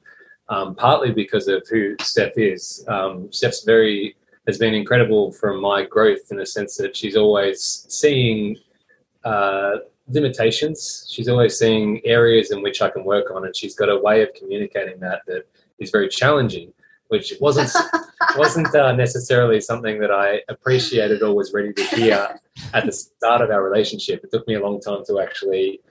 [0.47, 2.85] Um, partly because of who Steph is.
[2.87, 4.15] Um, Steph's very
[4.47, 8.55] has been incredible from my growth in the sense that she's always seeing
[9.23, 11.07] uh, limitations.
[11.11, 14.21] She's always seeing areas in which I can work on, and she's got a way
[14.21, 15.47] of communicating that that
[15.79, 16.71] is very challenging,
[17.09, 17.71] which wasn't
[18.37, 22.39] wasn't uh, necessarily something that I appreciated or was ready to hear
[22.73, 24.23] at the start of our relationship.
[24.23, 25.81] It took me a long time to actually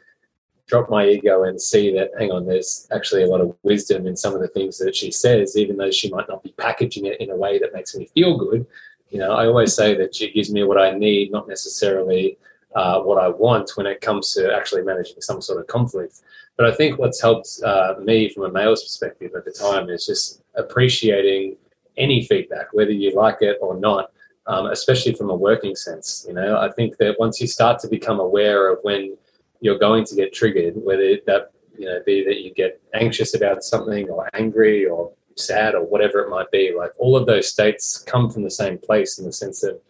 [0.66, 4.16] drop my ego and see that hang on there's actually a lot of wisdom in
[4.16, 7.20] some of the things that she says even though she might not be packaging it
[7.20, 8.66] in a way that makes me feel good
[9.11, 12.38] you know i always say that she gives me what i need not necessarily
[12.74, 16.22] uh, what i want when it comes to actually managing some sort of conflict
[16.57, 20.07] but i think what's helped uh, me from a male's perspective at the time is
[20.07, 21.56] just appreciating
[21.96, 24.10] any feedback whether you like it or not
[24.46, 27.88] um, especially from a working sense you know i think that once you start to
[27.88, 29.16] become aware of when
[29.64, 33.64] you're going to get triggered, whether that you know be that you get anxious about
[33.64, 36.72] something or angry or sad or whatever it might be.
[36.76, 39.80] Like all of those states come from the same place in the sense that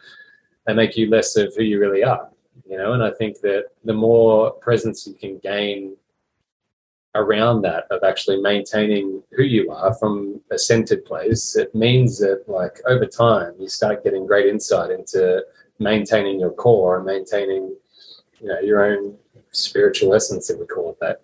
[0.64, 2.30] they make you less of who you really are.
[2.70, 5.96] You know, and I think that the more presence you can gain
[7.14, 12.44] around that of actually maintaining who you are from a centered place, it means that
[12.48, 15.44] like over time you start getting great insight into
[15.78, 17.74] maintaining your core and maintaining
[18.40, 19.16] you know your own
[19.52, 21.20] spiritual essence, if we call it that.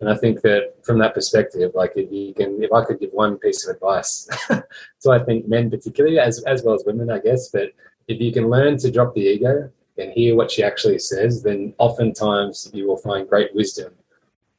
[0.00, 3.10] And I think that from that perspective, like if you can, if I could give
[3.12, 4.28] one piece of advice,
[4.98, 7.72] so I think men particularly, as as well as women, I guess, but
[8.08, 11.74] if you can learn to drop the ego and hear what she actually says, then
[11.78, 13.92] oftentimes you will find great wisdom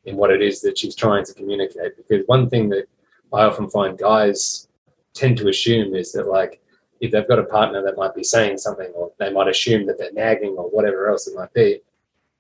[0.05, 1.95] in what it is that she's trying to communicate.
[1.97, 2.85] Because one thing that
[3.31, 4.67] I often find guys
[5.13, 6.61] tend to assume is that like
[6.99, 9.97] if they've got a partner that might be saying something or they might assume that
[9.97, 11.81] they're nagging or whatever else it might be,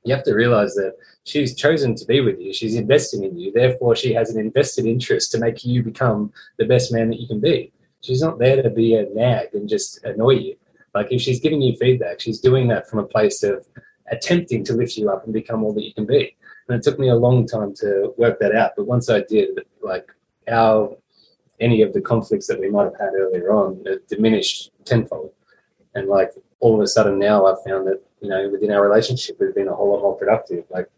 [0.05, 2.53] you have to realize that she's chosen to be with you.
[2.53, 3.51] She's investing in you.
[3.51, 7.27] Therefore, she has an invested interest to make you become the best man that you
[7.27, 7.71] can be.
[8.01, 10.55] She's not there to be a nag and just annoy you.
[10.93, 13.65] Like if she's giving you feedback, she's doing that from a place of
[14.11, 16.35] attempting to lift you up and become all that you can be.
[16.67, 18.71] And it took me a long time to work that out.
[18.77, 20.07] But once I did, like
[20.49, 20.95] our
[21.59, 25.31] any of the conflicts that we might have had earlier on, it diminished tenfold.
[25.95, 29.37] And like all of a sudden now I've found that you know, within our relationship,
[29.39, 30.63] we've been a whole lot more productive.
[30.69, 30.89] Like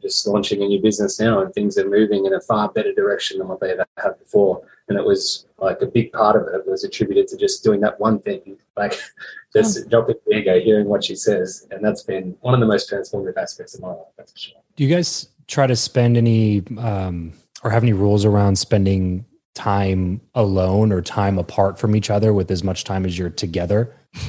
[0.00, 3.38] just launching a new business now and things are moving in a far better direction
[3.38, 4.62] than what they ever had before.
[4.88, 7.98] And it was like a big part of it was attributed to just doing that
[8.00, 8.98] one thing, like
[9.52, 9.88] just oh.
[9.88, 11.66] dropping the ego, hearing what she says.
[11.70, 14.56] And that's been one of the most transformative aspects of my life, that's for sure.
[14.76, 17.32] Do you guys try to spend any um,
[17.62, 22.50] or have any rules around spending time alone or time apart from each other with
[22.50, 23.94] as much time as you're together?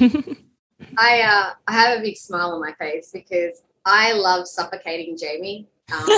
[0.96, 5.68] I uh, I have a big smile on my face because I love suffocating Jamie.
[5.92, 6.04] Um,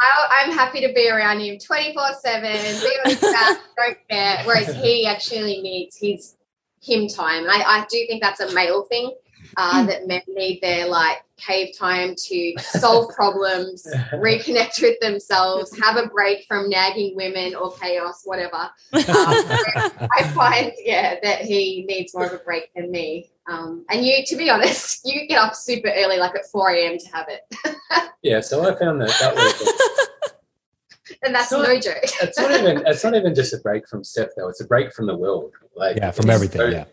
[0.00, 4.42] I, am happy to be around him 24 7, be on his back, don't care.
[4.44, 6.36] Whereas he actually needs his
[6.80, 7.44] him time.
[7.44, 9.12] And I, I do think that's a male thing
[9.56, 15.96] uh, that men need their like cave time to solve problems, reconnect with themselves, have
[15.96, 18.70] a break from nagging women or chaos, whatever.
[18.92, 23.30] Um, I find, yeah, that he needs more of a break than me.
[23.48, 26.98] Um, and you, to be honest, you get up super early, like at 4 a.m.
[26.98, 28.10] to have it.
[28.22, 31.16] yeah, so I found that that was.
[31.24, 31.96] and that's not, no joke.
[32.02, 32.82] it's not even.
[32.86, 34.48] It's not even just a break from Steph, though.
[34.48, 35.52] It's a break from the world.
[35.74, 36.60] Like yeah, from everything.
[36.60, 36.84] So, yeah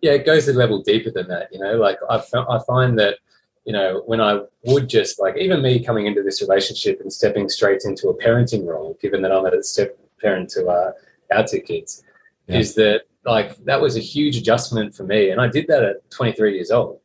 [0.00, 1.48] yeah, it goes a level deeper than that.
[1.52, 3.18] You know, like I, I find that
[3.64, 7.48] you know when I would just like even me coming into this relationship and stepping
[7.48, 10.92] straight into a parenting role, given that I'm a step parent to uh,
[11.32, 12.02] our two kids,
[12.46, 12.58] yeah.
[12.58, 16.10] is that like that was a huge adjustment for me, and I did that at
[16.10, 17.00] 23 years old.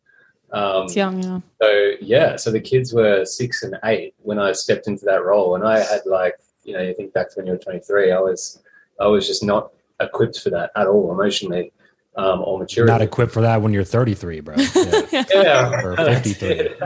[0.51, 1.39] Um, it's young, yeah.
[1.61, 5.55] So yeah, so the kids were six and eight when I stepped into that role,
[5.55, 8.19] and I had like you know you think back to when you were 23, I
[8.19, 8.61] was
[8.99, 11.71] I was just not equipped for that at all emotionally
[12.15, 12.91] um, or maturity.
[12.91, 14.55] Not equipped for that when you're 33, bro.
[15.11, 15.81] Yeah, yeah.
[15.83, 16.75] or 53.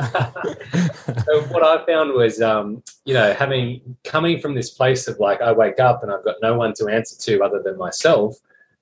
[1.26, 5.42] so what I found was, um, you know, having coming from this place of like
[5.42, 8.36] I wake up and I've got no one to answer to other than myself,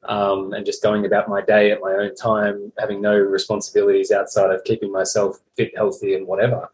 [0.03, 4.51] um, and just going about my day at my own time, having no responsibilities outside
[4.51, 6.69] of keeping myself fit, healthy, and whatever.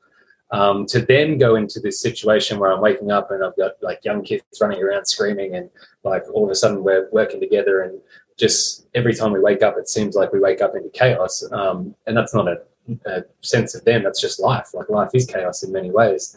[0.51, 4.03] Um, to then go into this situation where I'm waking up and I've got like
[4.03, 5.69] young kids running around screaming and
[6.03, 8.01] like all of a sudden we're working together and
[8.41, 11.43] just every time we wake up, it seems like we wake up into chaos.
[11.51, 12.58] Um, and that's not a,
[13.06, 14.04] a, sense of them.
[14.04, 14.69] That's just life.
[14.73, 16.36] Like life is chaos in many ways.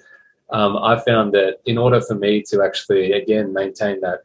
[0.50, 4.20] Um, I found that in order for me to actually, again, maintain that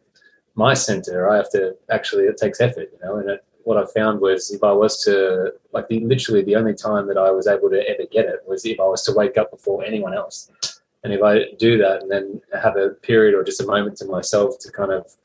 [0.56, 3.86] my center, I have to actually, it takes effort, you know, and it, what I
[3.98, 7.48] found was if I was to, like the, literally the only time that I was
[7.48, 10.52] able to ever get it was if I was to wake up before anyone else.
[11.06, 14.06] And if I do that and then have a period or just a moment to
[14.06, 15.16] myself to kind of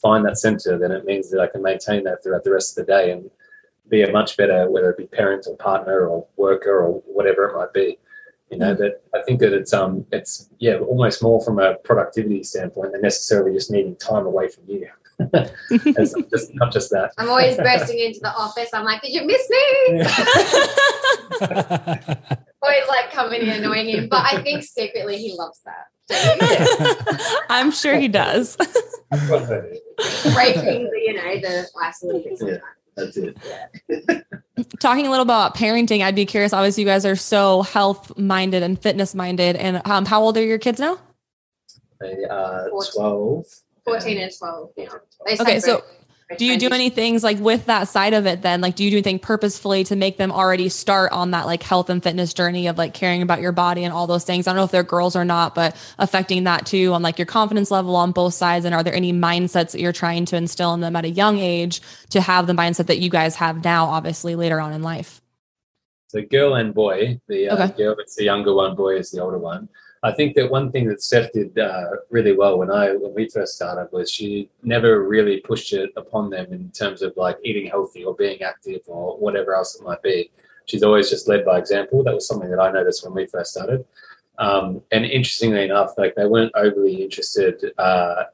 [0.00, 2.86] find that center, then it means that I can maintain that throughout the rest of
[2.86, 3.30] the day and
[3.88, 7.56] be a much better, whether it be parent or partner or worker or whatever it
[7.56, 7.98] might be.
[8.50, 12.42] You know, that I think that it's um it's yeah, almost more from a productivity
[12.42, 14.88] standpoint than necessarily just needing time away from you.
[15.70, 17.12] it's not just, not just that.
[17.18, 18.70] I'm always bursting into the office.
[18.72, 20.02] I'm like, did you miss me?
[22.62, 24.08] always like coming in annoying him.
[24.08, 25.89] But I think secretly he loves that.
[27.48, 28.56] I'm sure he does.
[29.10, 29.20] Breaking
[30.84, 32.62] the, you know, the ice a little bit sometimes.
[32.96, 33.36] That's it.
[34.80, 36.52] Talking a little about parenting, I'd be curious.
[36.52, 39.56] Obviously, you guys are so health minded and fitness minded.
[39.56, 40.98] And um, how old are your kids now?
[42.00, 43.44] They are 12.
[43.84, 44.70] 14 and 12.
[44.76, 44.88] Yeah.
[45.40, 45.82] Okay, so
[46.38, 48.60] do you do any things like with that side of it then?
[48.60, 51.90] Like do you do anything purposefully to make them already start on that like health
[51.90, 54.46] and fitness journey of like caring about your body and all those things?
[54.46, 57.26] I don't know if they're girls or not but affecting that too on like your
[57.26, 60.74] confidence level on both sides and are there any mindsets that you're trying to instill
[60.74, 63.86] in them at a young age to have the mindset that you guys have now
[63.86, 65.20] obviously later on in life?
[66.08, 67.76] So girl and boy the uh, okay.
[67.76, 69.68] girl is the younger one boy is the older one
[70.02, 73.28] I think that one thing that Steph did uh, really well when I when we
[73.28, 77.66] first started was she never really pushed it upon them in terms of like eating
[77.66, 80.30] healthy or being active or whatever else it might be.
[80.64, 82.02] She's always just led by example.
[82.02, 83.84] That was something that I noticed when we first started.
[84.38, 88.24] Um, and interestingly enough, like they weren't overly interested uh,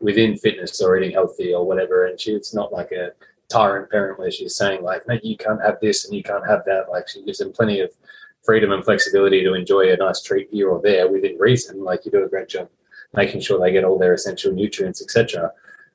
[0.00, 2.06] within fitness or eating healthy or whatever.
[2.06, 3.12] And she, it's not like a
[3.48, 6.62] tyrant parent where she's saying like, no, you can't have this and you can't have
[6.66, 6.90] that.
[6.90, 7.90] Like she gives them plenty of
[8.46, 11.84] freedom and flexibility to enjoy a nice treat here or there within reason.
[11.84, 12.68] Like you do a great job
[13.12, 15.52] making sure they get all their essential nutrients, etc.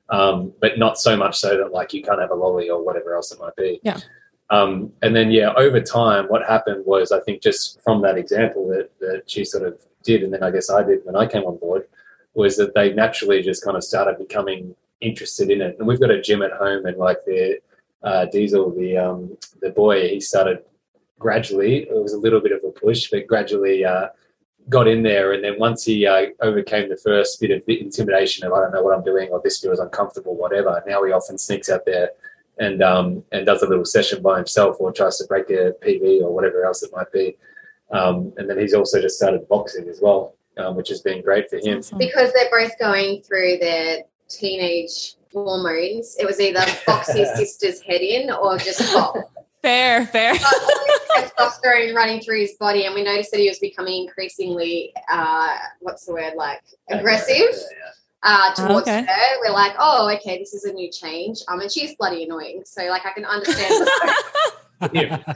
[0.10, 3.16] Um, but not so much so that like you can't have a lolly or whatever
[3.16, 3.80] else it might be.
[3.84, 4.00] Yeah.
[4.50, 8.68] Um, and then yeah, over time, what happened was I think just from that example
[8.70, 11.44] that that she sort of did, and then I guess I did when I came
[11.44, 11.88] on board,
[12.34, 15.78] was that they naturally just kind of started becoming interested in it.
[15.80, 17.60] And we've got a gym at home, and like the
[18.04, 20.64] uh, Diesel, the um, the boy, he started
[21.22, 21.84] gradually.
[21.84, 24.08] It was a little bit of a push, but gradually uh,
[24.68, 25.34] got in there.
[25.34, 28.82] And then once he uh, overcame the first bit of intimidation of I don't know
[28.82, 30.84] what I'm doing or this feels uncomfortable, whatever.
[30.88, 32.10] Now he often sneaks out there
[32.60, 36.22] and um, and does a little session by himself or tries to break a PB
[36.22, 37.38] or whatever else it might be.
[37.92, 41.50] Um, and then he's also just started boxing as well, um, which has been great
[41.50, 46.16] for him because they're both going through their teenage hormones.
[46.20, 49.16] It was either box his sister's head in or just pop.
[49.62, 50.34] Fair, fair.
[51.16, 56.06] testosterone running through his body, and we noticed that he was becoming increasingly, uh, what's
[56.06, 57.56] the word, like aggressive
[58.24, 59.04] uh, towards okay.
[59.04, 59.40] her.
[59.42, 61.40] We're like, oh, okay, this is a new change.
[61.48, 63.88] Um, and she's bloody annoying, so like I can understand.
[64.82, 65.20] him,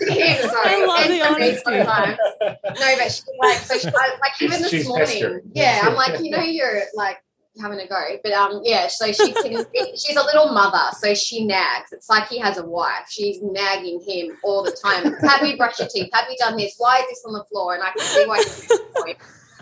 [0.50, 0.74] sorry.
[0.74, 1.72] I love the honesty.
[1.72, 5.42] No, but she like so she, like even this she's morning.
[5.54, 7.18] Yeah, I'm like, you know, you're like
[7.62, 8.04] having a go.
[8.24, 9.34] But um, yeah, so she
[9.96, 11.92] she's a little mother, so she nags.
[11.92, 13.08] It's like he has a wife.
[13.10, 15.14] She's nagging him all the time.
[15.30, 16.10] Have you brushed your teeth?
[16.14, 16.76] Have you done this?
[16.78, 17.76] Why is this on the floor?
[17.76, 18.72] And I can see why he's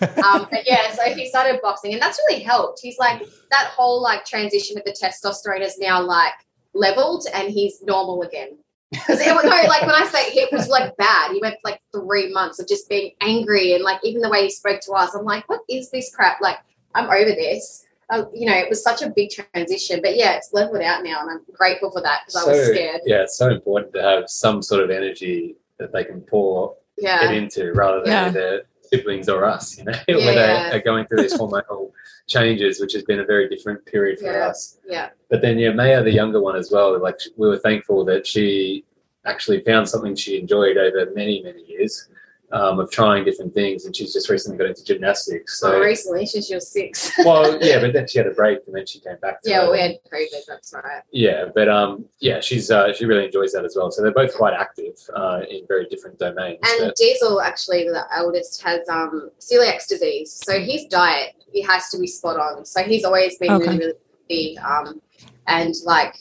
[0.02, 2.80] um, but yeah, so he started boxing, and that's really helped.
[2.82, 6.34] He's like that whole like transition with the testosterone is now like
[6.74, 8.58] leveled, and he's normal again.
[8.92, 12.60] Because no, like when I say it was like bad, he went like three months
[12.60, 15.48] of just being angry, and like even the way he spoke to us, I'm like,
[15.50, 16.42] what is this crap?
[16.42, 16.58] Like
[16.94, 17.83] I'm over this.
[18.10, 21.22] Uh, you know, it was such a big transition, but yeah, it's leveled out now,
[21.22, 23.02] and I'm grateful for that because so, I was scared.
[23.06, 27.30] Yeah, it's so important to have some sort of energy that they can pour yeah.
[27.30, 28.30] it into, rather than yeah.
[28.30, 29.78] their siblings or us.
[29.78, 31.92] You know, yeah, when they are going through these hormonal
[32.28, 34.80] changes, which has been a very different period for us.
[34.88, 35.10] Yeah.
[35.30, 37.00] But then, yeah, Maya, the younger one as well.
[37.02, 38.86] Like we were thankful that she
[39.26, 42.10] actually found something she enjoyed over many, many years
[42.54, 45.60] um, of trying different things, and she's just recently got into gymnastics.
[45.60, 47.12] So oh, recently, she's she was six.
[47.26, 49.40] well, yeah, but then she had a break, and then she came back.
[49.44, 50.46] yeah, we had COVID.
[50.48, 51.02] That's right.
[51.12, 53.92] Yeah, but um, yeah, she's uh, she really enjoys that as well.
[53.92, 56.60] So they're both quite active uh, in very different domains.
[56.64, 56.96] And but...
[56.96, 62.08] Diesel, actually, the eldest, has um, celiac disease, so his diet he has to be
[62.08, 62.66] spot on.
[62.66, 63.66] So he's always been okay.
[63.66, 63.94] really, really
[64.30, 64.58] big.
[64.60, 65.02] Um,
[65.48, 66.18] and like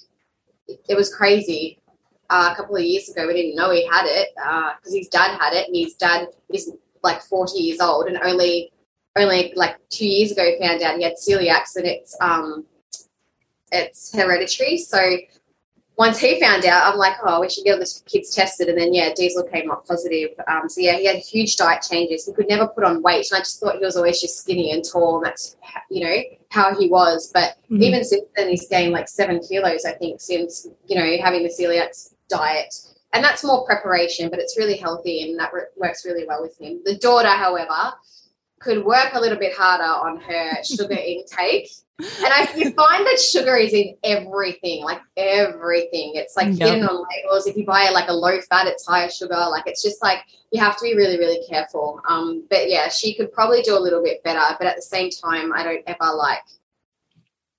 [0.89, 1.79] it was crazy
[2.33, 3.27] uh, a couple of years ago.
[3.27, 6.29] We didn't know he had it because uh, his dad had it, and his dad
[6.53, 6.73] is
[7.03, 8.73] like 40 years old and only
[9.17, 12.65] only like two years ago found out he had celiac and it's um
[13.73, 14.79] it's hereditary.
[14.79, 15.17] So
[15.97, 18.69] once he found out, I'm like, oh, we should get the kids tested.
[18.69, 20.31] And then, yeah, Diesel came up positive.
[20.49, 22.27] Um, so, yeah, he had huge diet changes.
[22.27, 23.31] He could never put on weight.
[23.31, 25.19] And I just thought he was always just skinny and tall.
[25.19, 25.57] And that's,
[25.91, 26.17] you know,
[26.51, 27.31] how he was.
[27.33, 27.83] But mm-hmm.
[27.83, 31.51] even since then, he's gained like seven kilos, I think, since, you know, having the
[31.51, 32.75] celiac diet.
[33.13, 36.59] And that's more preparation, but it's really healthy and that re- works really well with
[36.59, 36.81] him.
[36.85, 37.93] The daughter, however,
[38.63, 41.69] could work a little bit harder on her sugar intake.
[41.99, 46.13] And I you find that sugar is in everything, like everything.
[46.15, 46.69] It's like yep.
[46.69, 47.47] hidden on labels.
[47.47, 49.37] If you buy like a low fat, it's higher sugar.
[49.37, 50.21] Like it's just like
[50.51, 52.01] you have to be really, really careful.
[52.09, 54.57] Um, but yeah, she could probably do a little bit better.
[54.59, 56.43] But at the same time, I don't ever like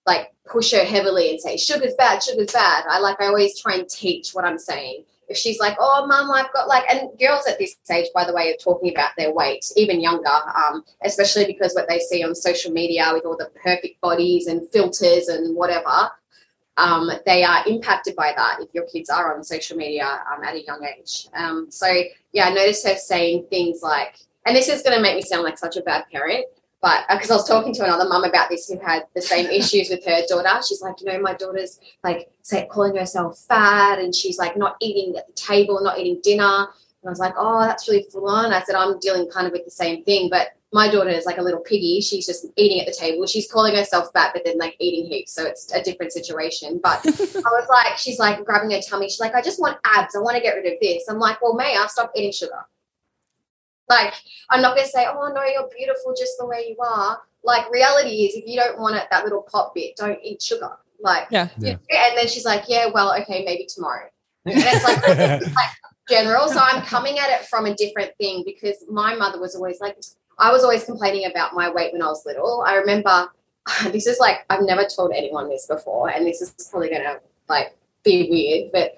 [0.06, 2.86] like push her heavily and say sugar's bad, sugar's bad.
[2.90, 6.32] I like I always try and teach what I'm saying if she's like, oh, mum,
[6.32, 9.34] I've got like, and girls at this stage, by the way, are talking about their
[9.34, 13.50] weight, even younger, um, especially because what they see on social media with all the
[13.64, 16.10] perfect bodies and filters and whatever,
[16.78, 20.56] um, they are impacted by that if your kids are on social media um, at
[20.56, 21.28] a young age.
[21.34, 21.88] Um, so,
[22.32, 25.44] yeah, I noticed her saying things like, and this is going to make me sound
[25.44, 26.46] like such a bad parent,
[26.84, 29.46] but because uh, I was talking to another mum about this who had the same
[29.46, 34.00] issues with her daughter, she's like, you know, my daughter's like say, calling herself fat
[34.00, 36.44] and she's like not eating at the table, not eating dinner.
[36.44, 38.52] And I was like, oh, that's really full on.
[38.52, 41.38] I said, I'm dealing kind of with the same thing, but my daughter is like
[41.38, 42.02] a little piggy.
[42.02, 43.26] She's just eating at the table.
[43.28, 45.34] She's calling herself fat, but then like eating heaps.
[45.34, 46.82] So it's a different situation.
[46.84, 49.08] But I was like, she's like grabbing her tummy.
[49.08, 50.18] She's like, I just want abs.
[50.18, 51.04] I want to get rid of this.
[51.08, 52.66] I'm like, well, Maya, stop eating sugar.
[53.94, 54.14] Like,
[54.50, 57.20] I'm not going to say, oh, no, you're beautiful just the way you are.
[57.44, 60.72] Like, reality is, if you don't want it, that little pop bit, don't eat sugar.
[61.00, 61.50] Like, yeah.
[61.58, 61.76] yeah.
[61.90, 64.08] And then she's like, yeah, well, okay, maybe tomorrow.
[64.46, 65.08] And it's like,
[65.56, 65.70] like
[66.10, 66.48] general.
[66.48, 69.98] So I'm coming at it from a different thing because my mother was always like,
[70.40, 72.64] I was always complaining about my weight when I was little.
[72.66, 73.30] I remember
[73.92, 77.20] this is like, I've never told anyone this before, and this is probably going to
[77.50, 78.94] like be weird, but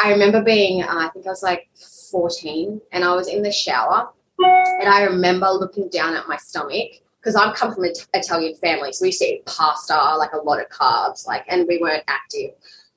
[0.00, 1.68] I remember being, uh, I think I was like
[2.10, 6.92] 14, and I was in the shower and I remember looking down at my stomach
[7.20, 10.38] because I've come from an Italian family, so we used to eat pasta, like a
[10.38, 12.50] lot of carbs, like, and we weren't active.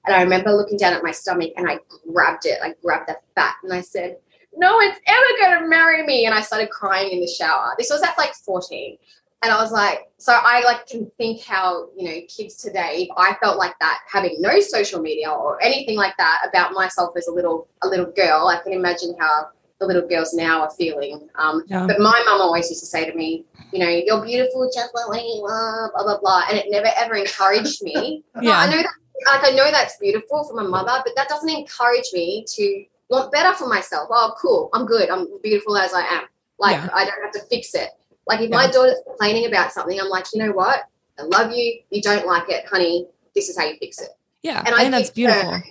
[0.05, 1.79] And I remember looking down at my stomach and I
[2.11, 4.17] grabbed it, I grabbed the fat, and I said,
[4.55, 7.75] "No one's ever going to marry me." And I started crying in the shower.
[7.77, 8.97] This was at like 14,
[9.43, 13.09] and I was like, so I like can think how you know kids today.
[13.17, 17.27] I felt like that, having no social media or anything like that about myself as
[17.27, 19.49] a little a little girl, I can imagine how
[19.81, 21.27] the little girls now are feeling.
[21.35, 21.87] Um, yeah.
[21.87, 25.23] But my mum always used to say to me, you know, you're beautiful just like
[25.23, 26.43] you are, blah, blah, blah.
[26.47, 28.23] And it never ever encouraged me.
[28.41, 28.59] yeah.
[28.59, 28.93] I know that,
[29.25, 33.31] like, I know that's beautiful from a mother, but that doesn't encourage me to want
[33.31, 34.07] better for myself.
[34.11, 34.69] Oh, cool.
[34.73, 35.09] I'm good.
[35.09, 36.23] I'm beautiful as I am.
[36.59, 36.89] Like, yeah.
[36.93, 37.89] I don't have to fix it.
[38.27, 38.55] Like, if yeah.
[38.55, 40.83] my daughter's complaining about something, I'm like, you know what?
[41.19, 41.79] I love you.
[41.89, 43.07] You don't like it, honey.
[43.33, 44.09] This is how you fix it.
[44.43, 44.61] Yeah.
[44.63, 45.53] And I think that's beautiful.
[45.53, 45.63] Her,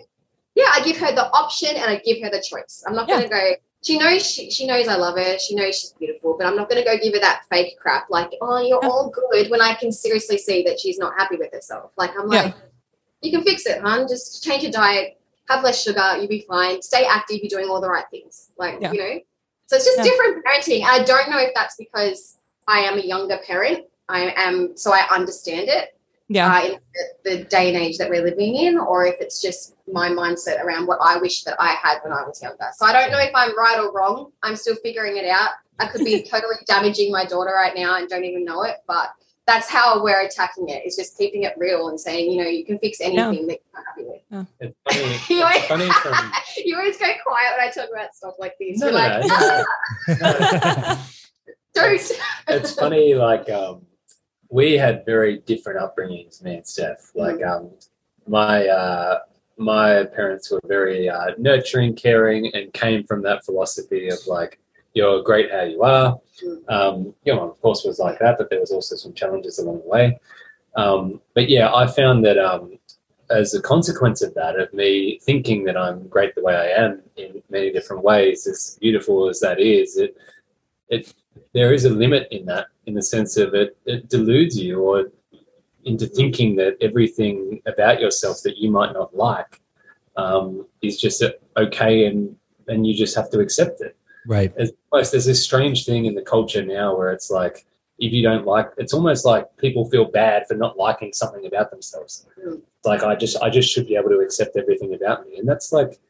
[0.57, 2.83] yeah, I give her the option and I give her the choice.
[2.87, 3.53] I'm not going to go,
[3.83, 5.39] she knows she, she knows I love her.
[5.39, 8.11] She knows she's beautiful, but I'm not going to go give her that fake crap
[8.11, 11.53] like, oh, you're all good when I can seriously see that she's not happy with
[11.53, 11.93] herself.
[11.97, 12.53] Like, I'm like, yeah.
[13.23, 14.07] you can fix it, hon.
[14.07, 15.19] Just change your diet,
[15.49, 16.83] have less sugar, you'll be fine.
[16.83, 18.51] Stay active, you're doing all the right things.
[18.59, 18.93] Like, yeah.
[18.93, 19.21] you know?
[19.67, 20.05] So it's just yeah.
[20.05, 20.85] different parenting.
[20.85, 22.37] I don't know if that's because
[22.69, 23.87] I am a younger parent.
[24.09, 25.95] I am, so I understand it
[26.31, 26.55] yeah.
[26.55, 26.79] Uh, in
[27.25, 30.63] the, the, day and age that we're living in, or if it's just my mindset
[30.63, 32.69] around what I wish that I had when I was younger.
[32.77, 34.31] So I don't know if I'm right or wrong.
[34.45, 35.51] I'm still figuring it out.
[35.81, 39.11] I could be totally damaging my daughter right now and don't even know it, but
[39.45, 40.83] that's how we're attacking it.
[40.85, 43.85] It's just keeping it real and saying, you know, you can fix anything that you're
[43.85, 44.21] happy with.
[44.31, 44.45] Yeah.
[44.61, 45.19] It's funny.
[45.35, 46.33] you, always, funny from...
[46.65, 48.79] you always go quiet when I talk about stuff like this.
[48.79, 49.27] No, you're no, like,
[50.07, 50.99] no, no.
[51.75, 52.13] don't.
[52.47, 53.83] It's funny, like um,
[54.51, 57.11] we had very different upbringings, me and Steph.
[57.15, 57.67] Like, mm-hmm.
[57.67, 57.71] um,
[58.27, 59.21] my uh,
[59.57, 64.59] my parents were very uh, nurturing, caring, and came from that philosophy of like,
[64.95, 66.19] you're great how you are.
[66.43, 66.71] Mm-hmm.
[66.73, 69.83] Um, you know, of course, was like that, but there was also some challenges along
[69.83, 70.19] the way.
[70.77, 72.79] Um, but yeah, I found that um,
[73.31, 77.03] as a consequence of that, of me thinking that I'm great the way I am
[77.17, 80.17] in many different ways, as beautiful as that is, it
[80.89, 81.15] it
[81.55, 85.13] there is a limit in that, in the sense of it, it deludes you or
[85.85, 89.53] into thinking that everything about yourself that you might not like
[90.17, 91.23] um, is just
[91.57, 92.37] okay and
[92.69, 93.97] and you just have to accept it.
[94.27, 94.53] Right.
[94.57, 97.67] It's almost, there's this strange thing in the culture now where it's like
[97.99, 101.71] if you don't like, it's almost like people feel bad for not liking something about
[101.71, 102.27] themselves.
[102.45, 102.61] Mm.
[102.85, 105.71] Like I just I just should be able to accept everything about me, and that's
[105.73, 106.01] like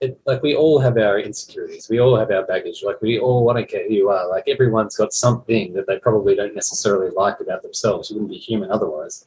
[0.00, 2.82] it, like we all have our insecurities, we all have our baggage.
[2.84, 5.98] Like we all, I don't care who you are, like everyone's got something that they
[5.98, 8.10] probably don't necessarily like about themselves.
[8.10, 9.24] You wouldn't be human otherwise.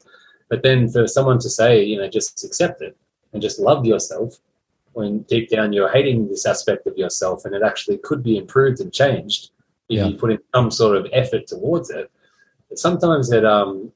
[0.49, 2.95] But then for someone to say, you know, just accept it
[3.33, 4.37] and just love yourself
[4.93, 8.79] when deep down you're hating this aspect of yourself and it actually could be improved
[8.81, 9.51] and changed
[9.87, 10.05] if Yeah.
[10.07, 12.11] you put in some sort of effort towards it.
[12.67, 13.91] But sometimes it um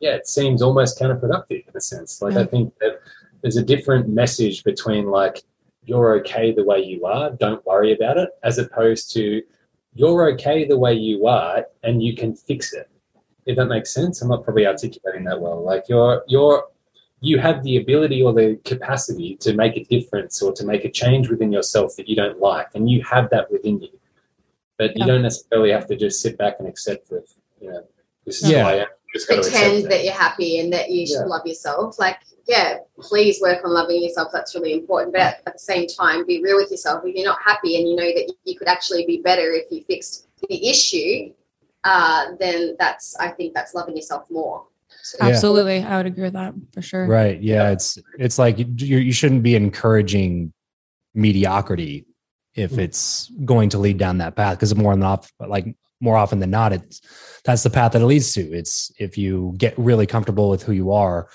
[0.00, 2.22] yeah, it seems almost counterproductive in a sense.
[2.22, 3.00] Like I think that
[3.42, 5.42] there's a different message between like
[5.90, 9.42] you're okay the way you are, don't worry about it, as opposed to
[9.94, 12.88] you're okay the way you are and you can fix it.
[13.46, 15.60] If that makes sense, I'm not probably articulating that well.
[15.72, 16.58] Like you're you're
[17.22, 20.90] you have the ability or the capacity to make a difference or to make a
[21.02, 23.94] change within yourself that you don't like, and you have that within you.
[24.78, 25.06] But you Yeah.
[25.10, 27.26] don't necessarily have to just sit back and accept that,
[27.60, 27.82] you know,
[28.24, 28.62] this is Yeah.
[28.62, 28.88] who I am.
[29.08, 30.04] You Just got to pretend accept that it.
[30.06, 31.34] you're happy and that you should Yeah.
[31.34, 31.98] love yourself.
[31.98, 34.28] Like, yeah, please work on loving yourself.
[34.32, 35.12] That's really important.
[35.12, 37.02] But at the same time, be real with yourself.
[37.04, 39.84] If you're not happy and you know that you could actually be better if you
[39.84, 41.32] fixed the issue,
[41.84, 44.66] uh, then that's I think that's loving yourself more.
[45.02, 45.32] So, Yeah.
[45.32, 45.82] Absolutely.
[45.82, 47.06] I would agree with that for sure.
[47.06, 47.40] Right.
[47.40, 47.70] Yeah.
[47.70, 50.52] It's it's like you you shouldn't be encouraging
[51.14, 52.06] mediocrity
[52.54, 52.78] if Mm.
[52.78, 56.50] it's going to lead down that path because more than off like more often than
[56.50, 57.00] not it's
[57.44, 60.72] that's the path that it leads to it's if you get really comfortable with who
[60.72, 61.28] you are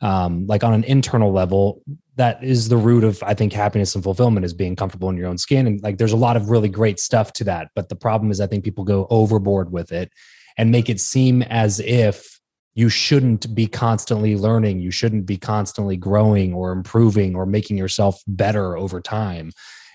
[0.00, 1.82] um like on an internal level
[2.16, 5.28] that is the root of i think happiness and fulfillment is being comfortable in your
[5.28, 5.66] own skin.
[5.66, 7.68] And like there's a lot of really great stuff to that.
[7.74, 10.12] But the problem is i think people go overboard with it
[10.56, 12.40] and make it seem as if
[12.74, 18.22] you shouldn't be constantly learning you shouldn't be constantly growing or improving or making yourself
[18.26, 19.52] better over time.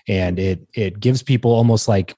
[0.08, 2.14] And it it gives people almost like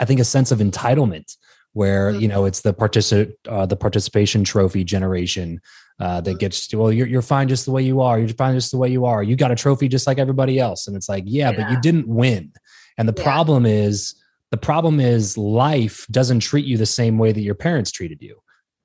[0.00, 1.36] i think a sense of entitlement
[1.74, 5.60] where you know it's the partici- uh, the participation trophy generation
[6.00, 8.18] uh, that gets to well you're, you're fine just the way you are.
[8.18, 9.22] You're fine just the way you are.
[9.22, 10.86] You got a trophy just like everybody else.
[10.86, 12.52] And it's like yeah, but you didn't win.
[12.96, 13.24] And the Yeah.
[13.24, 14.14] problem is
[14.50, 18.40] the problem is life doesn't treat you the same way that your parents treated you.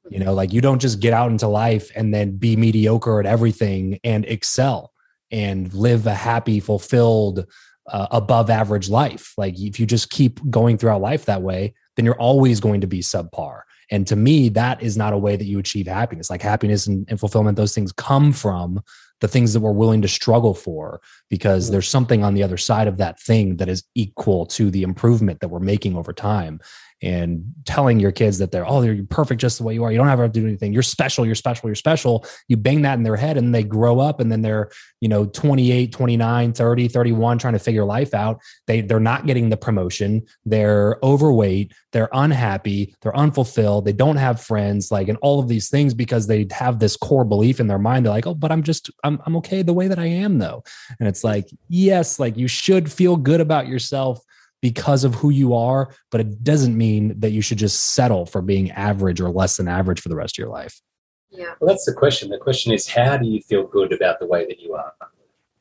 [0.10, 3.28] You know like you don't just get out into life and then be mediocre at
[3.28, 4.92] everything and excel
[5.32, 7.46] and live a happy fulfilled
[7.88, 9.34] uh, above average life.
[9.38, 12.88] Like if you just keep going throughout life that way then you're always going to
[12.88, 13.64] be subpar.
[13.92, 16.30] And to me that is not a way that you achieve happiness.
[16.30, 18.82] Like happiness and, and fulfillment those things come from
[19.20, 21.72] the things that we're willing to struggle for because Mhm.
[21.72, 25.42] there's something on the other side of that thing that is equal to the improvement
[25.42, 26.62] that we're making over time
[27.02, 29.92] and telling your kids that they're oh they're perfect just the way you are.
[29.92, 30.74] You don't have to do anything.
[30.74, 31.26] You're special.
[31.26, 31.70] You're special.
[31.70, 32.26] You're special.
[32.48, 34.70] You bang that in their head and they grow up and then they're
[35.00, 38.42] you know 28 29 30 31 trying to figure life out.
[38.68, 40.24] They they're not getting the promotion.
[40.46, 41.74] They're overweight.
[41.92, 42.96] They're unhappy.
[43.02, 43.86] They're unfulfilled.
[43.86, 47.26] They don't have friends like and all of these things because they have this core
[47.26, 48.06] belief in their mind.
[48.06, 50.64] They're like oh but i'm just i'm, I'm okay the way that i am though.
[51.00, 54.24] And it's like yes like you should feel good about yourself
[54.62, 58.42] because of who you are, but it doesn't mean that you should just settle for
[58.42, 60.82] being average or less than average for the rest of your life.
[61.30, 61.54] yeah.
[61.60, 62.30] Well, that's the question.
[62.30, 64.94] The question is, how do you feel good about the way that you are?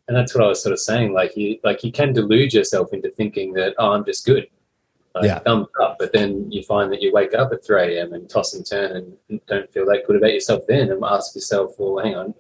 [0.09, 1.13] And that's what I was sort of saying.
[1.13, 4.49] Like you, like you can delude yourself into thinking that, oh, I'm just good.
[5.15, 5.39] Like, Yeah.
[5.41, 5.97] Thumbs up.
[5.99, 8.15] But then you find that you wake up at 3 a.m.
[8.15, 11.75] and toss and turn and don't feel that good about yourself then and ask yourself,
[11.79, 12.35] well, hang on,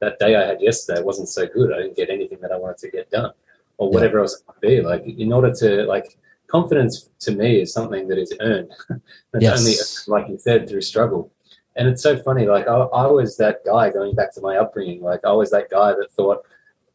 [0.00, 1.72] that day I had yesterday wasn't so good.
[1.72, 3.32] I didn't get anything that I wanted to get done
[3.78, 3.94] or Yeah.
[3.94, 4.80] whatever else it might be.
[4.82, 6.18] Like in order to, like,
[6.48, 8.70] confidence to me is something that is earned.
[8.90, 10.04] it's Yes.
[10.08, 11.30] only, like you said, through struggle.
[11.76, 12.46] And it's so funny.
[12.46, 15.00] Like I, I was that guy going back to my upbringing.
[15.02, 16.44] Like I was that guy that thought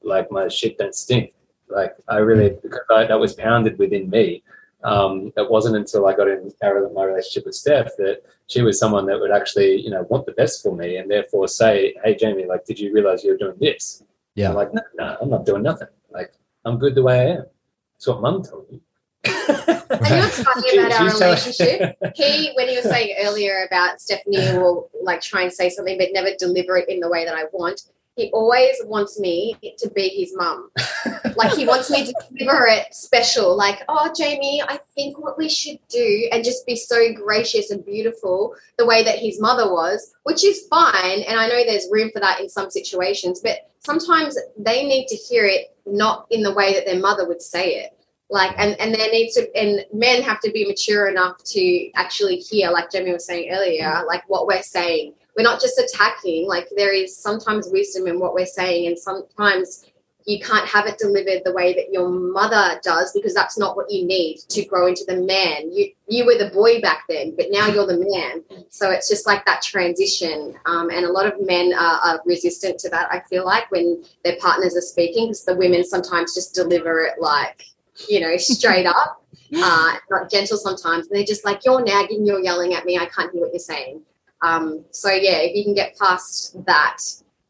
[0.01, 1.33] like my shit don't stink.
[1.69, 4.43] Like I really because I, that was pounded within me.
[4.83, 6.51] Um, it wasn't until I got in
[6.93, 10.33] my relationship with Steph that she was someone that would actually you know want the
[10.33, 14.03] best for me and therefore say, "Hey Jamie, like did you realize you're doing this?"
[14.35, 14.49] Yeah.
[14.49, 15.87] I'm like, no, no, I'm not doing nothing.
[16.11, 16.33] Like
[16.65, 17.45] I'm good the way I am.
[17.93, 18.81] That's what Mum told me.
[19.93, 21.97] And you know what's funny about our relationship?
[22.15, 26.09] He, when he was saying earlier about Stephanie will like try and say something but
[26.11, 27.81] never deliver it in the way that I want,
[28.15, 30.69] he always wants me to be his mum.
[31.35, 35.49] like he wants me to deliver it special, like, oh, Jamie, I think what we
[35.49, 40.13] should do, and just be so gracious and beautiful the way that his mother was,
[40.23, 41.21] which is fine.
[41.21, 45.15] And I know there's room for that in some situations, but sometimes they need to
[45.15, 47.97] hear it not in the way that their mother would say it
[48.29, 52.37] like and and there needs to and men have to be mature enough to actually
[52.37, 56.67] hear like Jamie was saying earlier like what we're saying we're not just attacking like
[56.75, 59.85] there is sometimes wisdom in what we're saying and sometimes
[60.25, 63.91] you can't have it delivered the way that your mother does because that's not what
[63.91, 65.69] you need to grow into the man.
[65.71, 68.65] You you were the boy back then but now you're the man.
[68.69, 72.79] So it's just like that transition um, and a lot of men are, are, resistant
[72.79, 76.53] to that i feel like when their partners are speaking because the women sometimes just
[76.53, 77.65] deliver it like
[78.07, 79.21] you know straight up
[79.55, 83.05] uh, not gentle sometimes and they're just like you're nagging you're yelling at me i
[83.07, 84.01] can't hear what you're saying
[84.43, 86.99] um, so yeah if you can get past that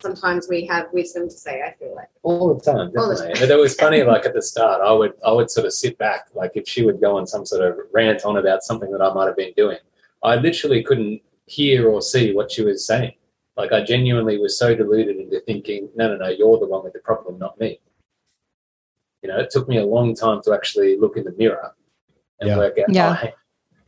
[0.04, 1.64] sometimes we have wisdom to say.
[1.64, 3.34] I feel like all the time, definitely.
[3.40, 4.04] But it was funny.
[4.04, 6.28] Like at the start, I would I would sort of sit back.
[6.36, 9.12] Like if she would go on some sort of rant on about something that I
[9.14, 9.80] might have been doing,
[10.22, 13.14] I literally couldn't hear or see what she was saying.
[13.58, 16.94] Like I genuinely was so deluded into thinking, no, no, no, you're the one with
[16.94, 17.80] the problem, not me.
[19.22, 21.74] You know, it took me a long time to actually look in the mirror
[22.40, 22.58] and yeah.
[22.58, 22.94] work out.
[22.94, 23.18] Yeah.
[23.24, 23.30] Oh,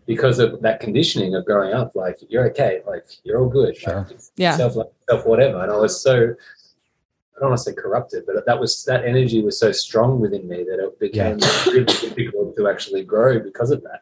[0.05, 4.07] because of that conditioning of growing up, like you're okay, like you're all good, sure.
[4.09, 4.73] like, yeah, self,
[5.09, 5.61] self, whatever.
[5.63, 9.41] And I was so, I don't want to say corrupted, but that was that energy
[9.41, 11.65] was so strong within me that it became yeah.
[11.65, 14.01] really difficult to actually grow because of that.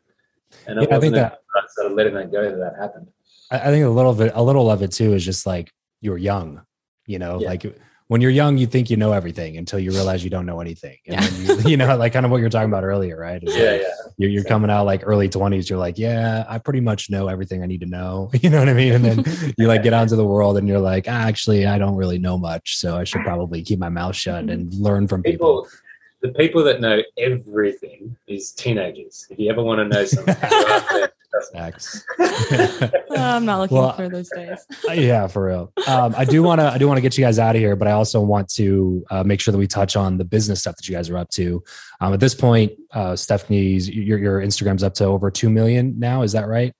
[0.67, 3.07] And yeah, I think that I started letting that go that that happened.
[3.51, 6.65] I think a little bit, a little of it too, is just like you're young,
[7.05, 7.49] you know, yeah.
[7.49, 7.63] like
[8.13, 10.99] when you're young, you think you know everything until you realize you don't know anything.
[11.07, 11.27] And yeah.
[11.27, 13.41] then you, you know, like kind of what you're talking about earlier, right?
[13.41, 13.87] Is yeah, like yeah.
[14.17, 15.67] You're, you're coming out like early 20s.
[15.67, 18.29] You're like, yeah, I pretty much know everything I need to know.
[18.43, 18.93] You know what I mean?
[18.93, 21.79] And then you like get out into the world and you're like, ah, actually, I
[21.79, 22.77] don't really know much.
[22.77, 25.63] So I should probably keep my mouth shut and learn from people.
[25.63, 25.69] people
[26.21, 29.25] the people that know everything is teenagers.
[29.31, 30.35] If you ever want to know something,
[31.53, 32.05] Facts.
[32.19, 34.65] I'm not looking well, for those days.
[34.89, 35.71] Uh, yeah, for real.
[35.87, 36.67] Um, I do want to.
[36.67, 39.05] I do want to get you guys out of here, but I also want to
[39.09, 41.29] uh, make sure that we touch on the business stuff that you guys are up
[41.31, 41.63] to.
[42.01, 46.21] Um, at this point, uh, Stephanie's your your Instagram's up to over two million now.
[46.21, 46.73] Is that right?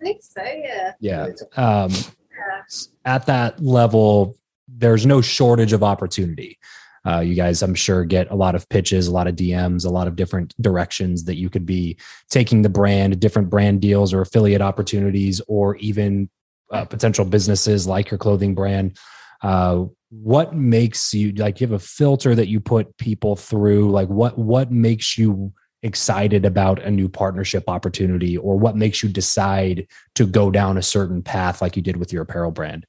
[0.00, 0.42] I think so.
[0.42, 0.92] Yeah.
[1.00, 1.26] Yeah.
[1.56, 2.62] Um, yeah.
[3.04, 4.36] At that level,
[4.68, 6.58] there's no shortage of opportunity.
[7.06, 9.90] Uh, you guys, I'm sure, get a lot of pitches, a lot of DMs, a
[9.90, 11.98] lot of different directions that you could be
[12.30, 16.30] taking the brand, different brand deals or affiliate opportunities, or even
[16.70, 18.96] uh, potential businesses like your clothing brand.
[19.42, 21.60] Uh, what makes you like?
[21.60, 23.90] You have a filter that you put people through.
[23.90, 25.52] Like, what what makes you
[25.82, 30.82] excited about a new partnership opportunity, or what makes you decide to go down a
[30.82, 32.86] certain path, like you did with your apparel brand?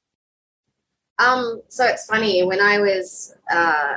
[1.20, 3.96] Um, so it's funny when I was, uh,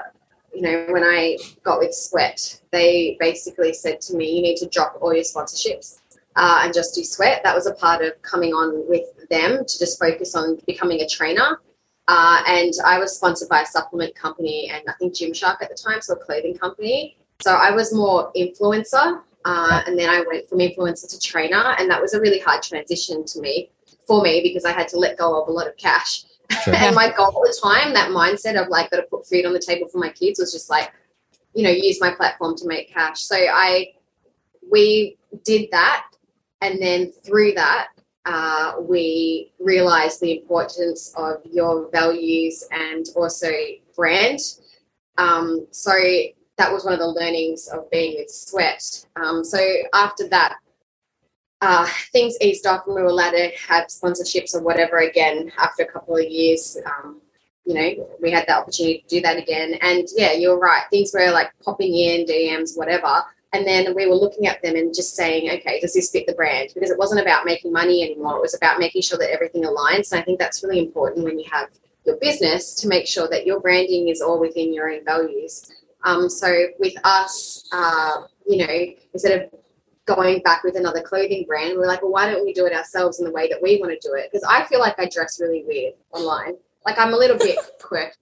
[0.55, 4.69] you know, when I got with Sweat, they basically said to me, "You need to
[4.69, 6.01] drop all your sponsorships
[6.37, 9.79] uh, and just do Sweat." That was a part of coming on with them to
[9.79, 11.61] just focus on becoming a trainer.
[12.07, 15.75] Uh, and I was sponsored by a supplement company and I think Gymshark at the
[15.75, 17.19] time, so a clothing company.
[17.43, 21.91] So I was more influencer, uh, and then I went from influencer to trainer, and
[21.91, 23.71] that was a really hard transition to me
[24.07, 26.25] for me because I had to let go of a lot of cash
[26.67, 29.53] And my goal at the time, that mindset of like, got to put food on
[29.53, 30.93] the table for my kids was just like,
[31.55, 33.21] you know, use my platform to make cash.
[33.21, 33.89] So I,
[34.71, 36.07] we did that.
[36.61, 37.89] And then through that,
[38.25, 43.51] uh, we realized the importance of your values and also
[43.97, 44.41] brand.
[45.17, 45.93] Um, so
[46.59, 49.07] that was one of the learnings of being with Sweat.
[49.17, 49.59] Um, so
[49.95, 50.57] after that,
[51.61, 55.83] uh, things eased off and we were allowed to have sponsorships or whatever again after
[55.83, 56.77] a couple of years.
[56.87, 57.21] Um,
[57.65, 59.75] you know, we had the opportunity to do that again.
[59.83, 60.85] And yeah, you're right.
[60.91, 63.23] Things were like popping in, DMs, whatever.
[63.53, 66.35] And then we were looking at them and just saying, okay, does this fit the
[66.35, 66.71] brand?
[66.75, 68.37] Because it wasn't about making money anymore.
[68.37, 70.13] It was about making sure that everything aligns.
[70.13, 71.69] And I think that's really important when you have
[72.05, 75.71] your business to make sure that your branding is all within your own values.
[76.05, 79.61] Um, so with us, uh, you know, instead of
[80.09, 81.77] going back with another clothing brand.
[81.77, 83.93] We're like, well, why don't we do it ourselves in the way that we want
[83.93, 84.31] to do it?
[84.33, 86.55] Because I feel like I dress really weird online.
[86.87, 88.17] Like I'm a little bit quick.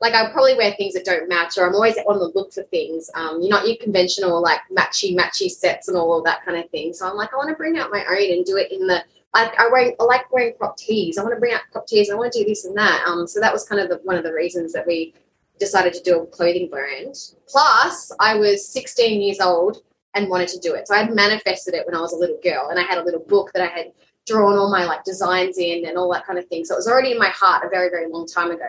[0.00, 2.64] Like I probably wear things that don't match, or I'm always on the look for
[2.64, 3.08] things.
[3.14, 6.68] Um, you're not your conventional like matchy matchy sets and all of that kind of
[6.70, 6.92] thing.
[6.92, 9.02] So I'm like, I want to bring out my own and do it in the.
[9.34, 11.16] I, I, wear, I like wearing crop tees.
[11.16, 12.10] I want to bring out crop tees.
[12.10, 13.02] I want to do this and that.
[13.06, 15.14] Um, so that was kind of the, one of the reasons that we
[15.58, 17.14] decided to do a clothing brand.
[17.48, 19.82] Plus, I was 16 years old
[20.14, 20.88] and wanted to do it.
[20.88, 23.04] So I had manifested it when I was a little girl and I had a
[23.04, 23.92] little book that I had
[24.26, 26.64] drawn all my like designs in and all that kind of thing.
[26.64, 28.68] So it was already in my heart a very, very long time ago.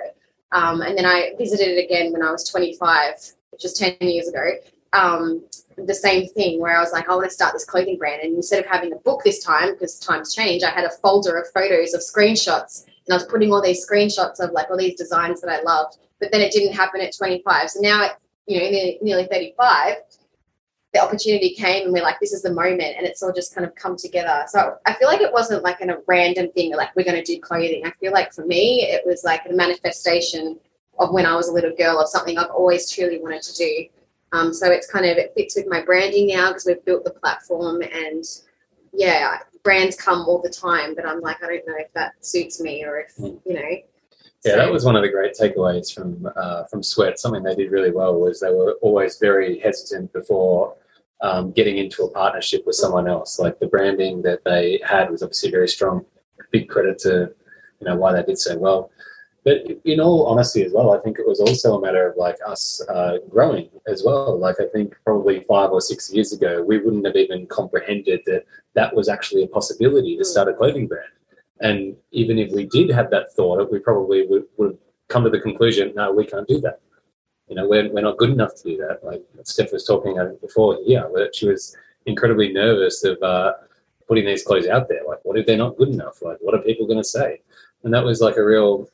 [0.51, 3.13] Um, and then I visited it again when I was 25,
[3.51, 4.51] which is 10 years ago.
[4.93, 5.43] Um,
[5.77, 8.21] the same thing where I was like, I want to start this clothing brand.
[8.21, 11.37] And instead of having a book this time, because times change, I had a folder
[11.37, 12.85] of photos of screenshots.
[12.85, 15.97] And I was putting all these screenshots of like all these designs that I loved.
[16.19, 17.71] But then it didn't happen at 25.
[17.71, 19.95] So now at, you know, nearly 35,
[20.93, 23.65] the opportunity came and we're like, this is the moment, and it's all just kind
[23.65, 24.43] of come together.
[24.47, 27.23] So I feel like it wasn't like in a random thing, like we're going to
[27.23, 27.83] do clothing.
[27.85, 30.59] I feel like for me, it was like a manifestation
[30.99, 33.85] of when I was a little girl of something I've always truly wanted to do.
[34.33, 37.11] Um, so it's kind of it fits with my branding now because we've built the
[37.11, 38.23] platform and
[38.93, 42.61] yeah, brands come all the time, but I'm like I don't know if that suits
[42.61, 43.77] me or if you know.
[44.45, 47.19] Yeah, that was one of the great takeaways from uh, from Sweat.
[47.19, 50.75] Something they did really well was they were always very hesitant before
[51.23, 53.39] um, getting into a partnership with someone else.
[53.39, 56.05] Like the branding that they had was obviously very strong.
[56.51, 57.33] Big credit to
[57.79, 58.91] you know why they did so well.
[59.43, 62.37] But in all honesty, as well, I think it was also a matter of like
[62.45, 64.37] us uh, growing as well.
[64.37, 68.45] Like I think probably five or six years ago, we wouldn't have even comprehended that
[68.75, 71.09] that was actually a possibility to start a clothing brand.
[71.59, 74.77] And even if we did have that thought, we probably would, would
[75.09, 76.79] come to the conclusion, no, we can't do that.
[77.47, 79.03] You know, we're, we're not good enough to do that.
[79.03, 81.75] Like Steph was talking about before yeah, that she was
[82.05, 83.53] incredibly nervous of uh,
[84.07, 85.01] putting these clothes out there.
[85.07, 86.21] Like, what if they're not good enough?
[86.21, 87.41] Like, what are people going to say?
[87.83, 88.89] And that was like a real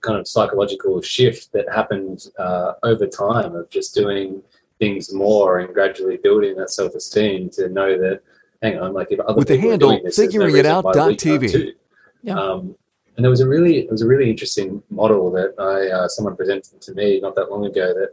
[0.00, 4.42] kind of psychological shift that happened uh, over time of just doing
[4.78, 8.20] things more and gradually building that self esteem to know that,
[8.62, 11.74] hang on, like if other with the handle this, figuring no it out dot TV.
[12.22, 12.38] Yeah.
[12.38, 12.76] Um,
[13.16, 16.36] and there was a really it was a really interesting model that I uh, someone
[16.36, 18.10] presented to me not that long ago that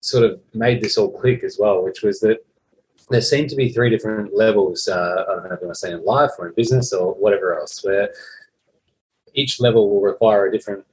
[0.00, 2.44] sort of made this all click as well, which was that
[3.08, 4.86] there seemed to be three different levels.
[4.86, 7.14] Uh, I don't know if you want to say in life or in business or
[7.14, 8.12] whatever else, where
[9.32, 10.84] each level will require a different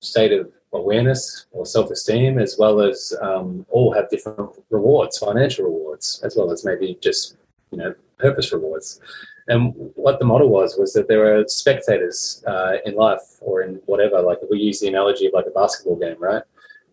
[0.00, 6.20] state of awareness or self-esteem as well as um, all have different rewards financial rewards
[6.24, 7.36] as well as maybe just
[7.70, 9.00] you know purpose rewards
[9.48, 13.74] and what the model was was that there are spectators uh, in life or in
[13.86, 14.20] whatever.
[14.20, 16.42] Like we use the analogy of like a basketball game right?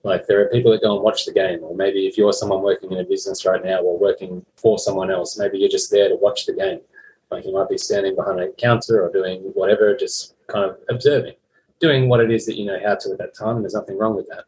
[0.04, 1.60] Like there are people that go and watch the game.
[1.64, 5.12] Or maybe if you're someone working in a business right now or working for someone
[5.12, 6.82] else maybe you're just there to watch the game.
[7.30, 11.36] Like you might be standing behind a counter or doing whatever just kind of observing,
[11.80, 13.98] doing what it is that you know how to at that time, and there's nothing
[13.98, 14.44] wrong with that.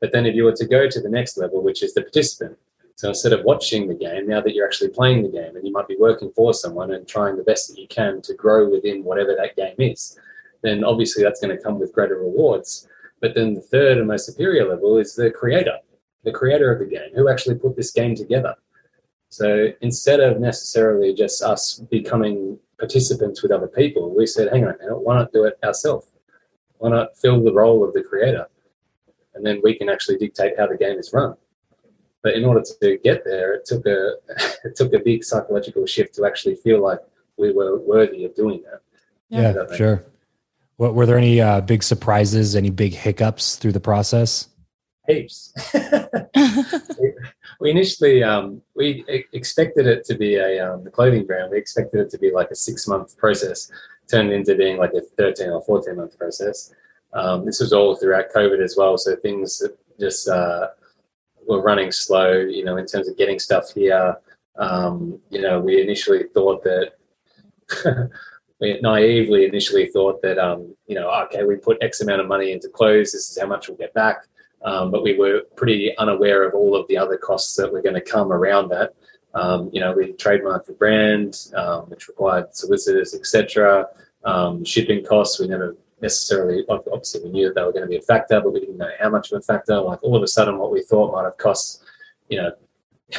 [0.00, 2.56] But then if you were to go to the next level, which is the participant,
[2.98, 5.72] so instead of watching the game, now that you're actually playing the game and you
[5.72, 9.04] might be working for someone and trying the best that you can to grow within
[9.04, 10.18] whatever that game is,
[10.62, 12.88] then obviously that's going to come with greater rewards.
[13.20, 15.78] But then the third and most superior level is the creator,
[16.24, 18.56] the creator of the game, who actually put this game together.
[19.28, 24.76] So instead of necessarily just us becoming participants with other people, we said, hang on
[24.80, 26.08] minute, why not do it ourselves?
[26.78, 28.48] Why not fill the role of the creator?
[29.36, 31.36] And then we can actually dictate how the game is run.
[32.22, 34.14] But in order to get there, it took a
[34.64, 37.00] it took a big psychological shift to actually feel like
[37.36, 38.80] we were worthy of doing that.
[39.28, 40.04] Yeah, yeah sure.
[40.76, 42.54] What were there any uh, big surprises?
[42.54, 44.48] Any big hiccups through the process?
[45.08, 45.52] Heaps.
[47.60, 51.50] we initially um, we expected it to be a um, the clothing brand.
[51.50, 53.70] We expected it to be like a six month process,
[54.08, 56.74] turned into being like a thirteen or fourteen month process.
[57.12, 59.62] Um, this was all throughout COVID as well, so things
[59.98, 60.68] just uh,
[61.48, 62.32] were running slow.
[62.32, 64.16] You know, in terms of getting stuff here.
[64.58, 66.92] Um, you know, we initially thought that.
[68.60, 72.50] we naively initially thought that um, you know okay we put x amount of money
[72.50, 74.26] into clothes this is how much we'll get back
[74.64, 77.94] um, but we were pretty unaware of all of the other costs that were going
[77.94, 78.94] to come around that.
[79.34, 83.86] Um, you know, we trademarked the brand, um, which required solicitors, etc.
[84.24, 87.96] Um, shipping costs, we never necessarily, obviously, we knew that they were going to be
[87.96, 89.80] a factor, but we didn't know how much of a factor.
[89.80, 91.82] Like all of a sudden, what we thought might have cost,
[92.28, 92.52] you know,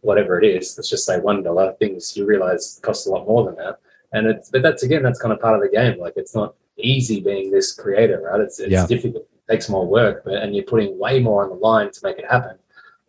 [0.00, 1.74] whatever it is, let's just say one dollar.
[1.74, 3.78] Things you realize cost a lot more than that.
[4.12, 5.98] And it's, but that's again, that's kind of part of the game.
[5.98, 8.40] Like it's not easy being this creator, right?
[8.40, 8.86] It's it's yeah.
[8.86, 12.18] difficult takes more work, but and you're putting way more on the line to make
[12.18, 12.56] it happen.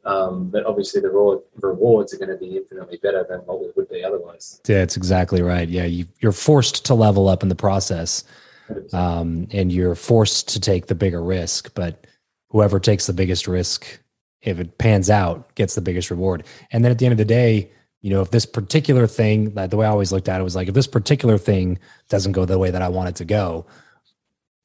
[0.05, 3.72] Um, but obviously, the raw rewards are going to be infinitely better than what we
[3.76, 4.59] would be otherwise.
[4.68, 5.70] Yeah, that's exactly right.
[5.70, 8.26] Yeah, you, you, are forced to level up in the process,
[8.91, 11.74] um, and you're forced to take the bigger risk.
[11.74, 12.05] But
[12.49, 13.99] whoever takes the biggest risk,
[14.41, 16.43] if it pans out, gets the biggest reward.
[16.72, 19.78] And then at the end of the day, you know, if this particular thing, the
[19.78, 22.59] way I always looked at it was like, if this particular thing doesn't go the
[22.59, 23.66] way that I want it to go,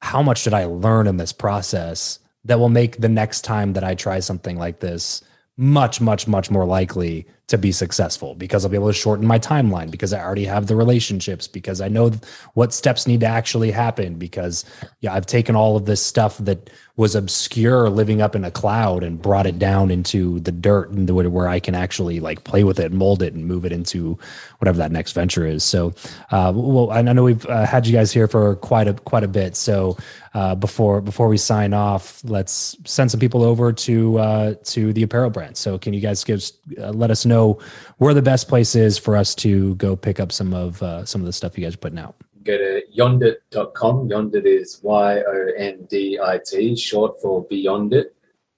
[0.01, 3.83] how much did I learn in this process that will make the next time that
[3.83, 5.23] I try something like this
[5.59, 9.37] much, much, much more likely to be successful because I'll be able to shorten my
[9.37, 12.11] timeline because I already have the relationships because I know
[12.53, 14.63] what steps need to actually happen because
[15.01, 16.69] yeah, I've taken all of this stuff that
[16.99, 21.09] was obscure living up in a cloud and brought it down into the dirt and
[21.09, 24.19] where I can actually like play with it, mold it, and move it into
[24.57, 25.63] whatever that next venture is.
[25.63, 25.93] So,
[26.29, 29.29] uh, well, I know we've uh, had you guys here for quite a quite a
[29.29, 29.55] bit.
[29.55, 29.97] So,
[30.33, 35.03] uh, before before we sign off, let's send some people over to uh, to the
[35.03, 35.55] apparel brand.
[35.55, 36.43] So, can you guys give
[36.77, 37.59] uh, let us know
[37.99, 41.21] where the best place is for us to go pick up some of uh, some
[41.21, 42.17] of the stuff you guys are putting out?
[42.43, 44.09] Go to yondit.com.
[44.09, 48.15] Yondit is Y O N D I T, short for Beyond It.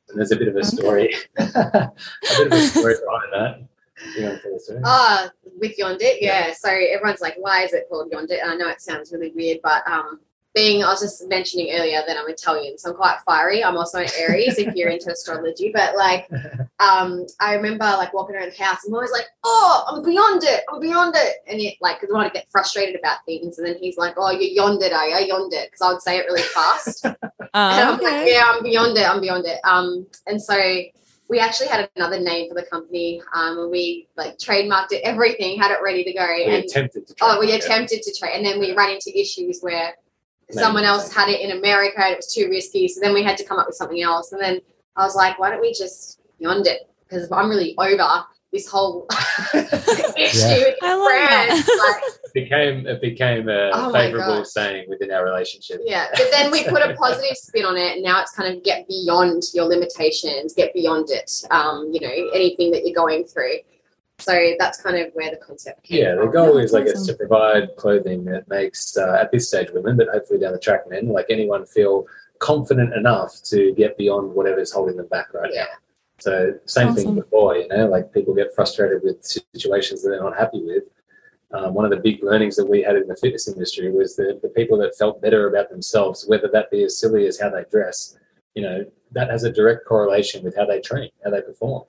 [0.09, 3.67] And there's a bit of a story, a bit of a story behind that.
[4.84, 5.29] Ah,
[5.59, 6.51] with Yondit, yeah.
[6.53, 8.41] So everyone's like, why is it called Yondit?
[8.41, 10.19] And I know it sounds really weird, but um,
[10.53, 13.63] being, I was just mentioning earlier that I'm Italian, so I'm quite fiery.
[13.63, 16.29] I'm also an Aries if you're into astrology, but like,
[16.79, 20.63] um, I remember like walking around the house, I'm always like, oh, I'm beyond it,
[20.71, 23.67] I'm beyond it, and it like, because I want to get frustrated about things, and
[23.67, 25.27] then he's like, oh, you're yonder, are you?
[25.27, 27.05] Yonder, because I would say it really fast.
[27.05, 27.15] Uh,
[27.53, 28.03] and I'm okay.
[28.03, 29.59] like, yeah, I'm beyond it, I'm beyond it.
[29.63, 30.57] Um, and so
[31.29, 35.71] we actually had another name for the company, um, we like trademarked it, everything, had
[35.71, 37.15] it ready to go, we and attempted to.
[37.21, 37.65] Oh, we trademark it.
[37.65, 40.11] attempted to trade, and then we ran into issues where Maybe
[40.53, 42.87] someone else had it in America and it was too risky.
[42.87, 44.31] So then we had to come up with something else.
[44.31, 44.59] And then
[44.95, 46.89] I was like, why don't we just beyond it?
[47.07, 49.07] Because I'm really over this whole
[49.53, 51.67] issue with I love brands.
[51.67, 55.81] Like, It became it became a Oh favorable saying within our relationship.
[55.85, 58.63] yeah, but then we put a positive spin on it, and now it's kind of
[58.63, 61.31] get beyond your limitations, get beyond it.
[61.51, 63.55] Um, you know, anything that you're going through.
[64.22, 66.32] So that's kind of where the concept came Yeah, the from.
[66.32, 66.95] goal Yeah, is like awesome.
[66.97, 70.59] it's to provide clothing that makes uh, at this stage women, but hopefully down the
[70.59, 72.05] track men, like anyone feel
[72.39, 75.63] confident enough to get beyond whatever's holding them back right Yeah.
[75.63, 75.67] now.
[76.19, 77.15] So same thing Awesome.
[77.15, 80.84] before, you know, like people get frustrated with situations that they're not happy with.
[81.53, 84.39] Um, one of the big learnings that we had in the fitness industry was that
[84.41, 87.65] the people that felt better about themselves, whether that be as silly as how they
[87.72, 88.17] dress,
[88.55, 91.84] you know, that has a direct correlation with how they train, how they perform.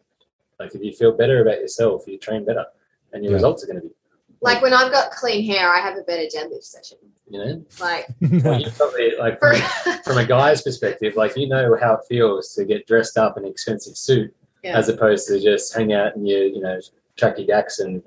[0.63, 2.65] Like if you feel better about yourself, you train better,
[3.13, 3.37] and your Yeah.
[3.37, 3.95] results are going to be
[4.41, 6.99] Like when I've got clean hair, I have a better deadlift session.
[7.29, 8.07] you know Like
[8.45, 9.57] well, you probably like from,
[10.07, 13.45] from a guy's perspective like you know how it feels to get dressed up in
[13.45, 14.31] an expensive suit
[14.63, 14.77] yeah.
[14.79, 16.79] as opposed to just hang out in your you know
[17.19, 18.03] tracky dacks and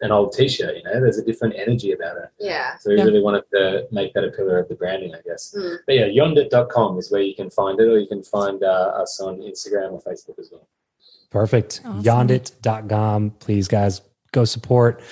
[0.00, 2.68] an old t-shirt you know there's a different energy about it yeah.
[2.80, 3.04] so we Yeah.
[3.08, 5.76] really wanted to make that a pillar of the branding i guess Mm.
[5.86, 9.12] but yeah yondit.com is where you can find it or you can find uh, us
[9.26, 10.66] on instagram or facebook as well
[11.34, 11.80] Perfect.
[11.84, 12.04] Awesome.
[12.04, 13.30] Yondit.com.
[13.40, 15.02] Please, guys, go support.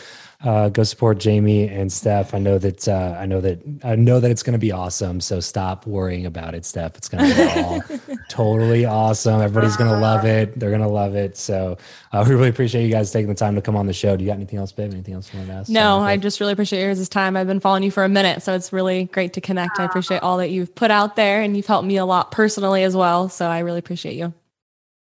[0.44, 2.32] Uh, go support Jamie and Steph.
[2.32, 5.20] I know that uh, I know that I know that it's going to be awesome.
[5.20, 6.96] So stop worrying about it, Steph.
[6.96, 7.82] It's going to be all
[8.28, 9.40] totally awesome.
[9.40, 10.58] Everybody's going to love it.
[10.58, 11.36] They're going to love it.
[11.36, 11.76] So
[12.12, 14.16] uh, we really appreciate you guys taking the time to come on the show.
[14.16, 14.92] Do you got anything else, babe?
[14.92, 15.70] Anything else you want to ask?
[15.70, 17.36] No, I just really appreciate yours' this time.
[17.36, 19.80] I've been following you for a minute, so it's really great to connect.
[19.80, 22.84] I appreciate all that you've put out there, and you've helped me a lot personally
[22.84, 23.28] as well.
[23.28, 24.34] So I really appreciate you.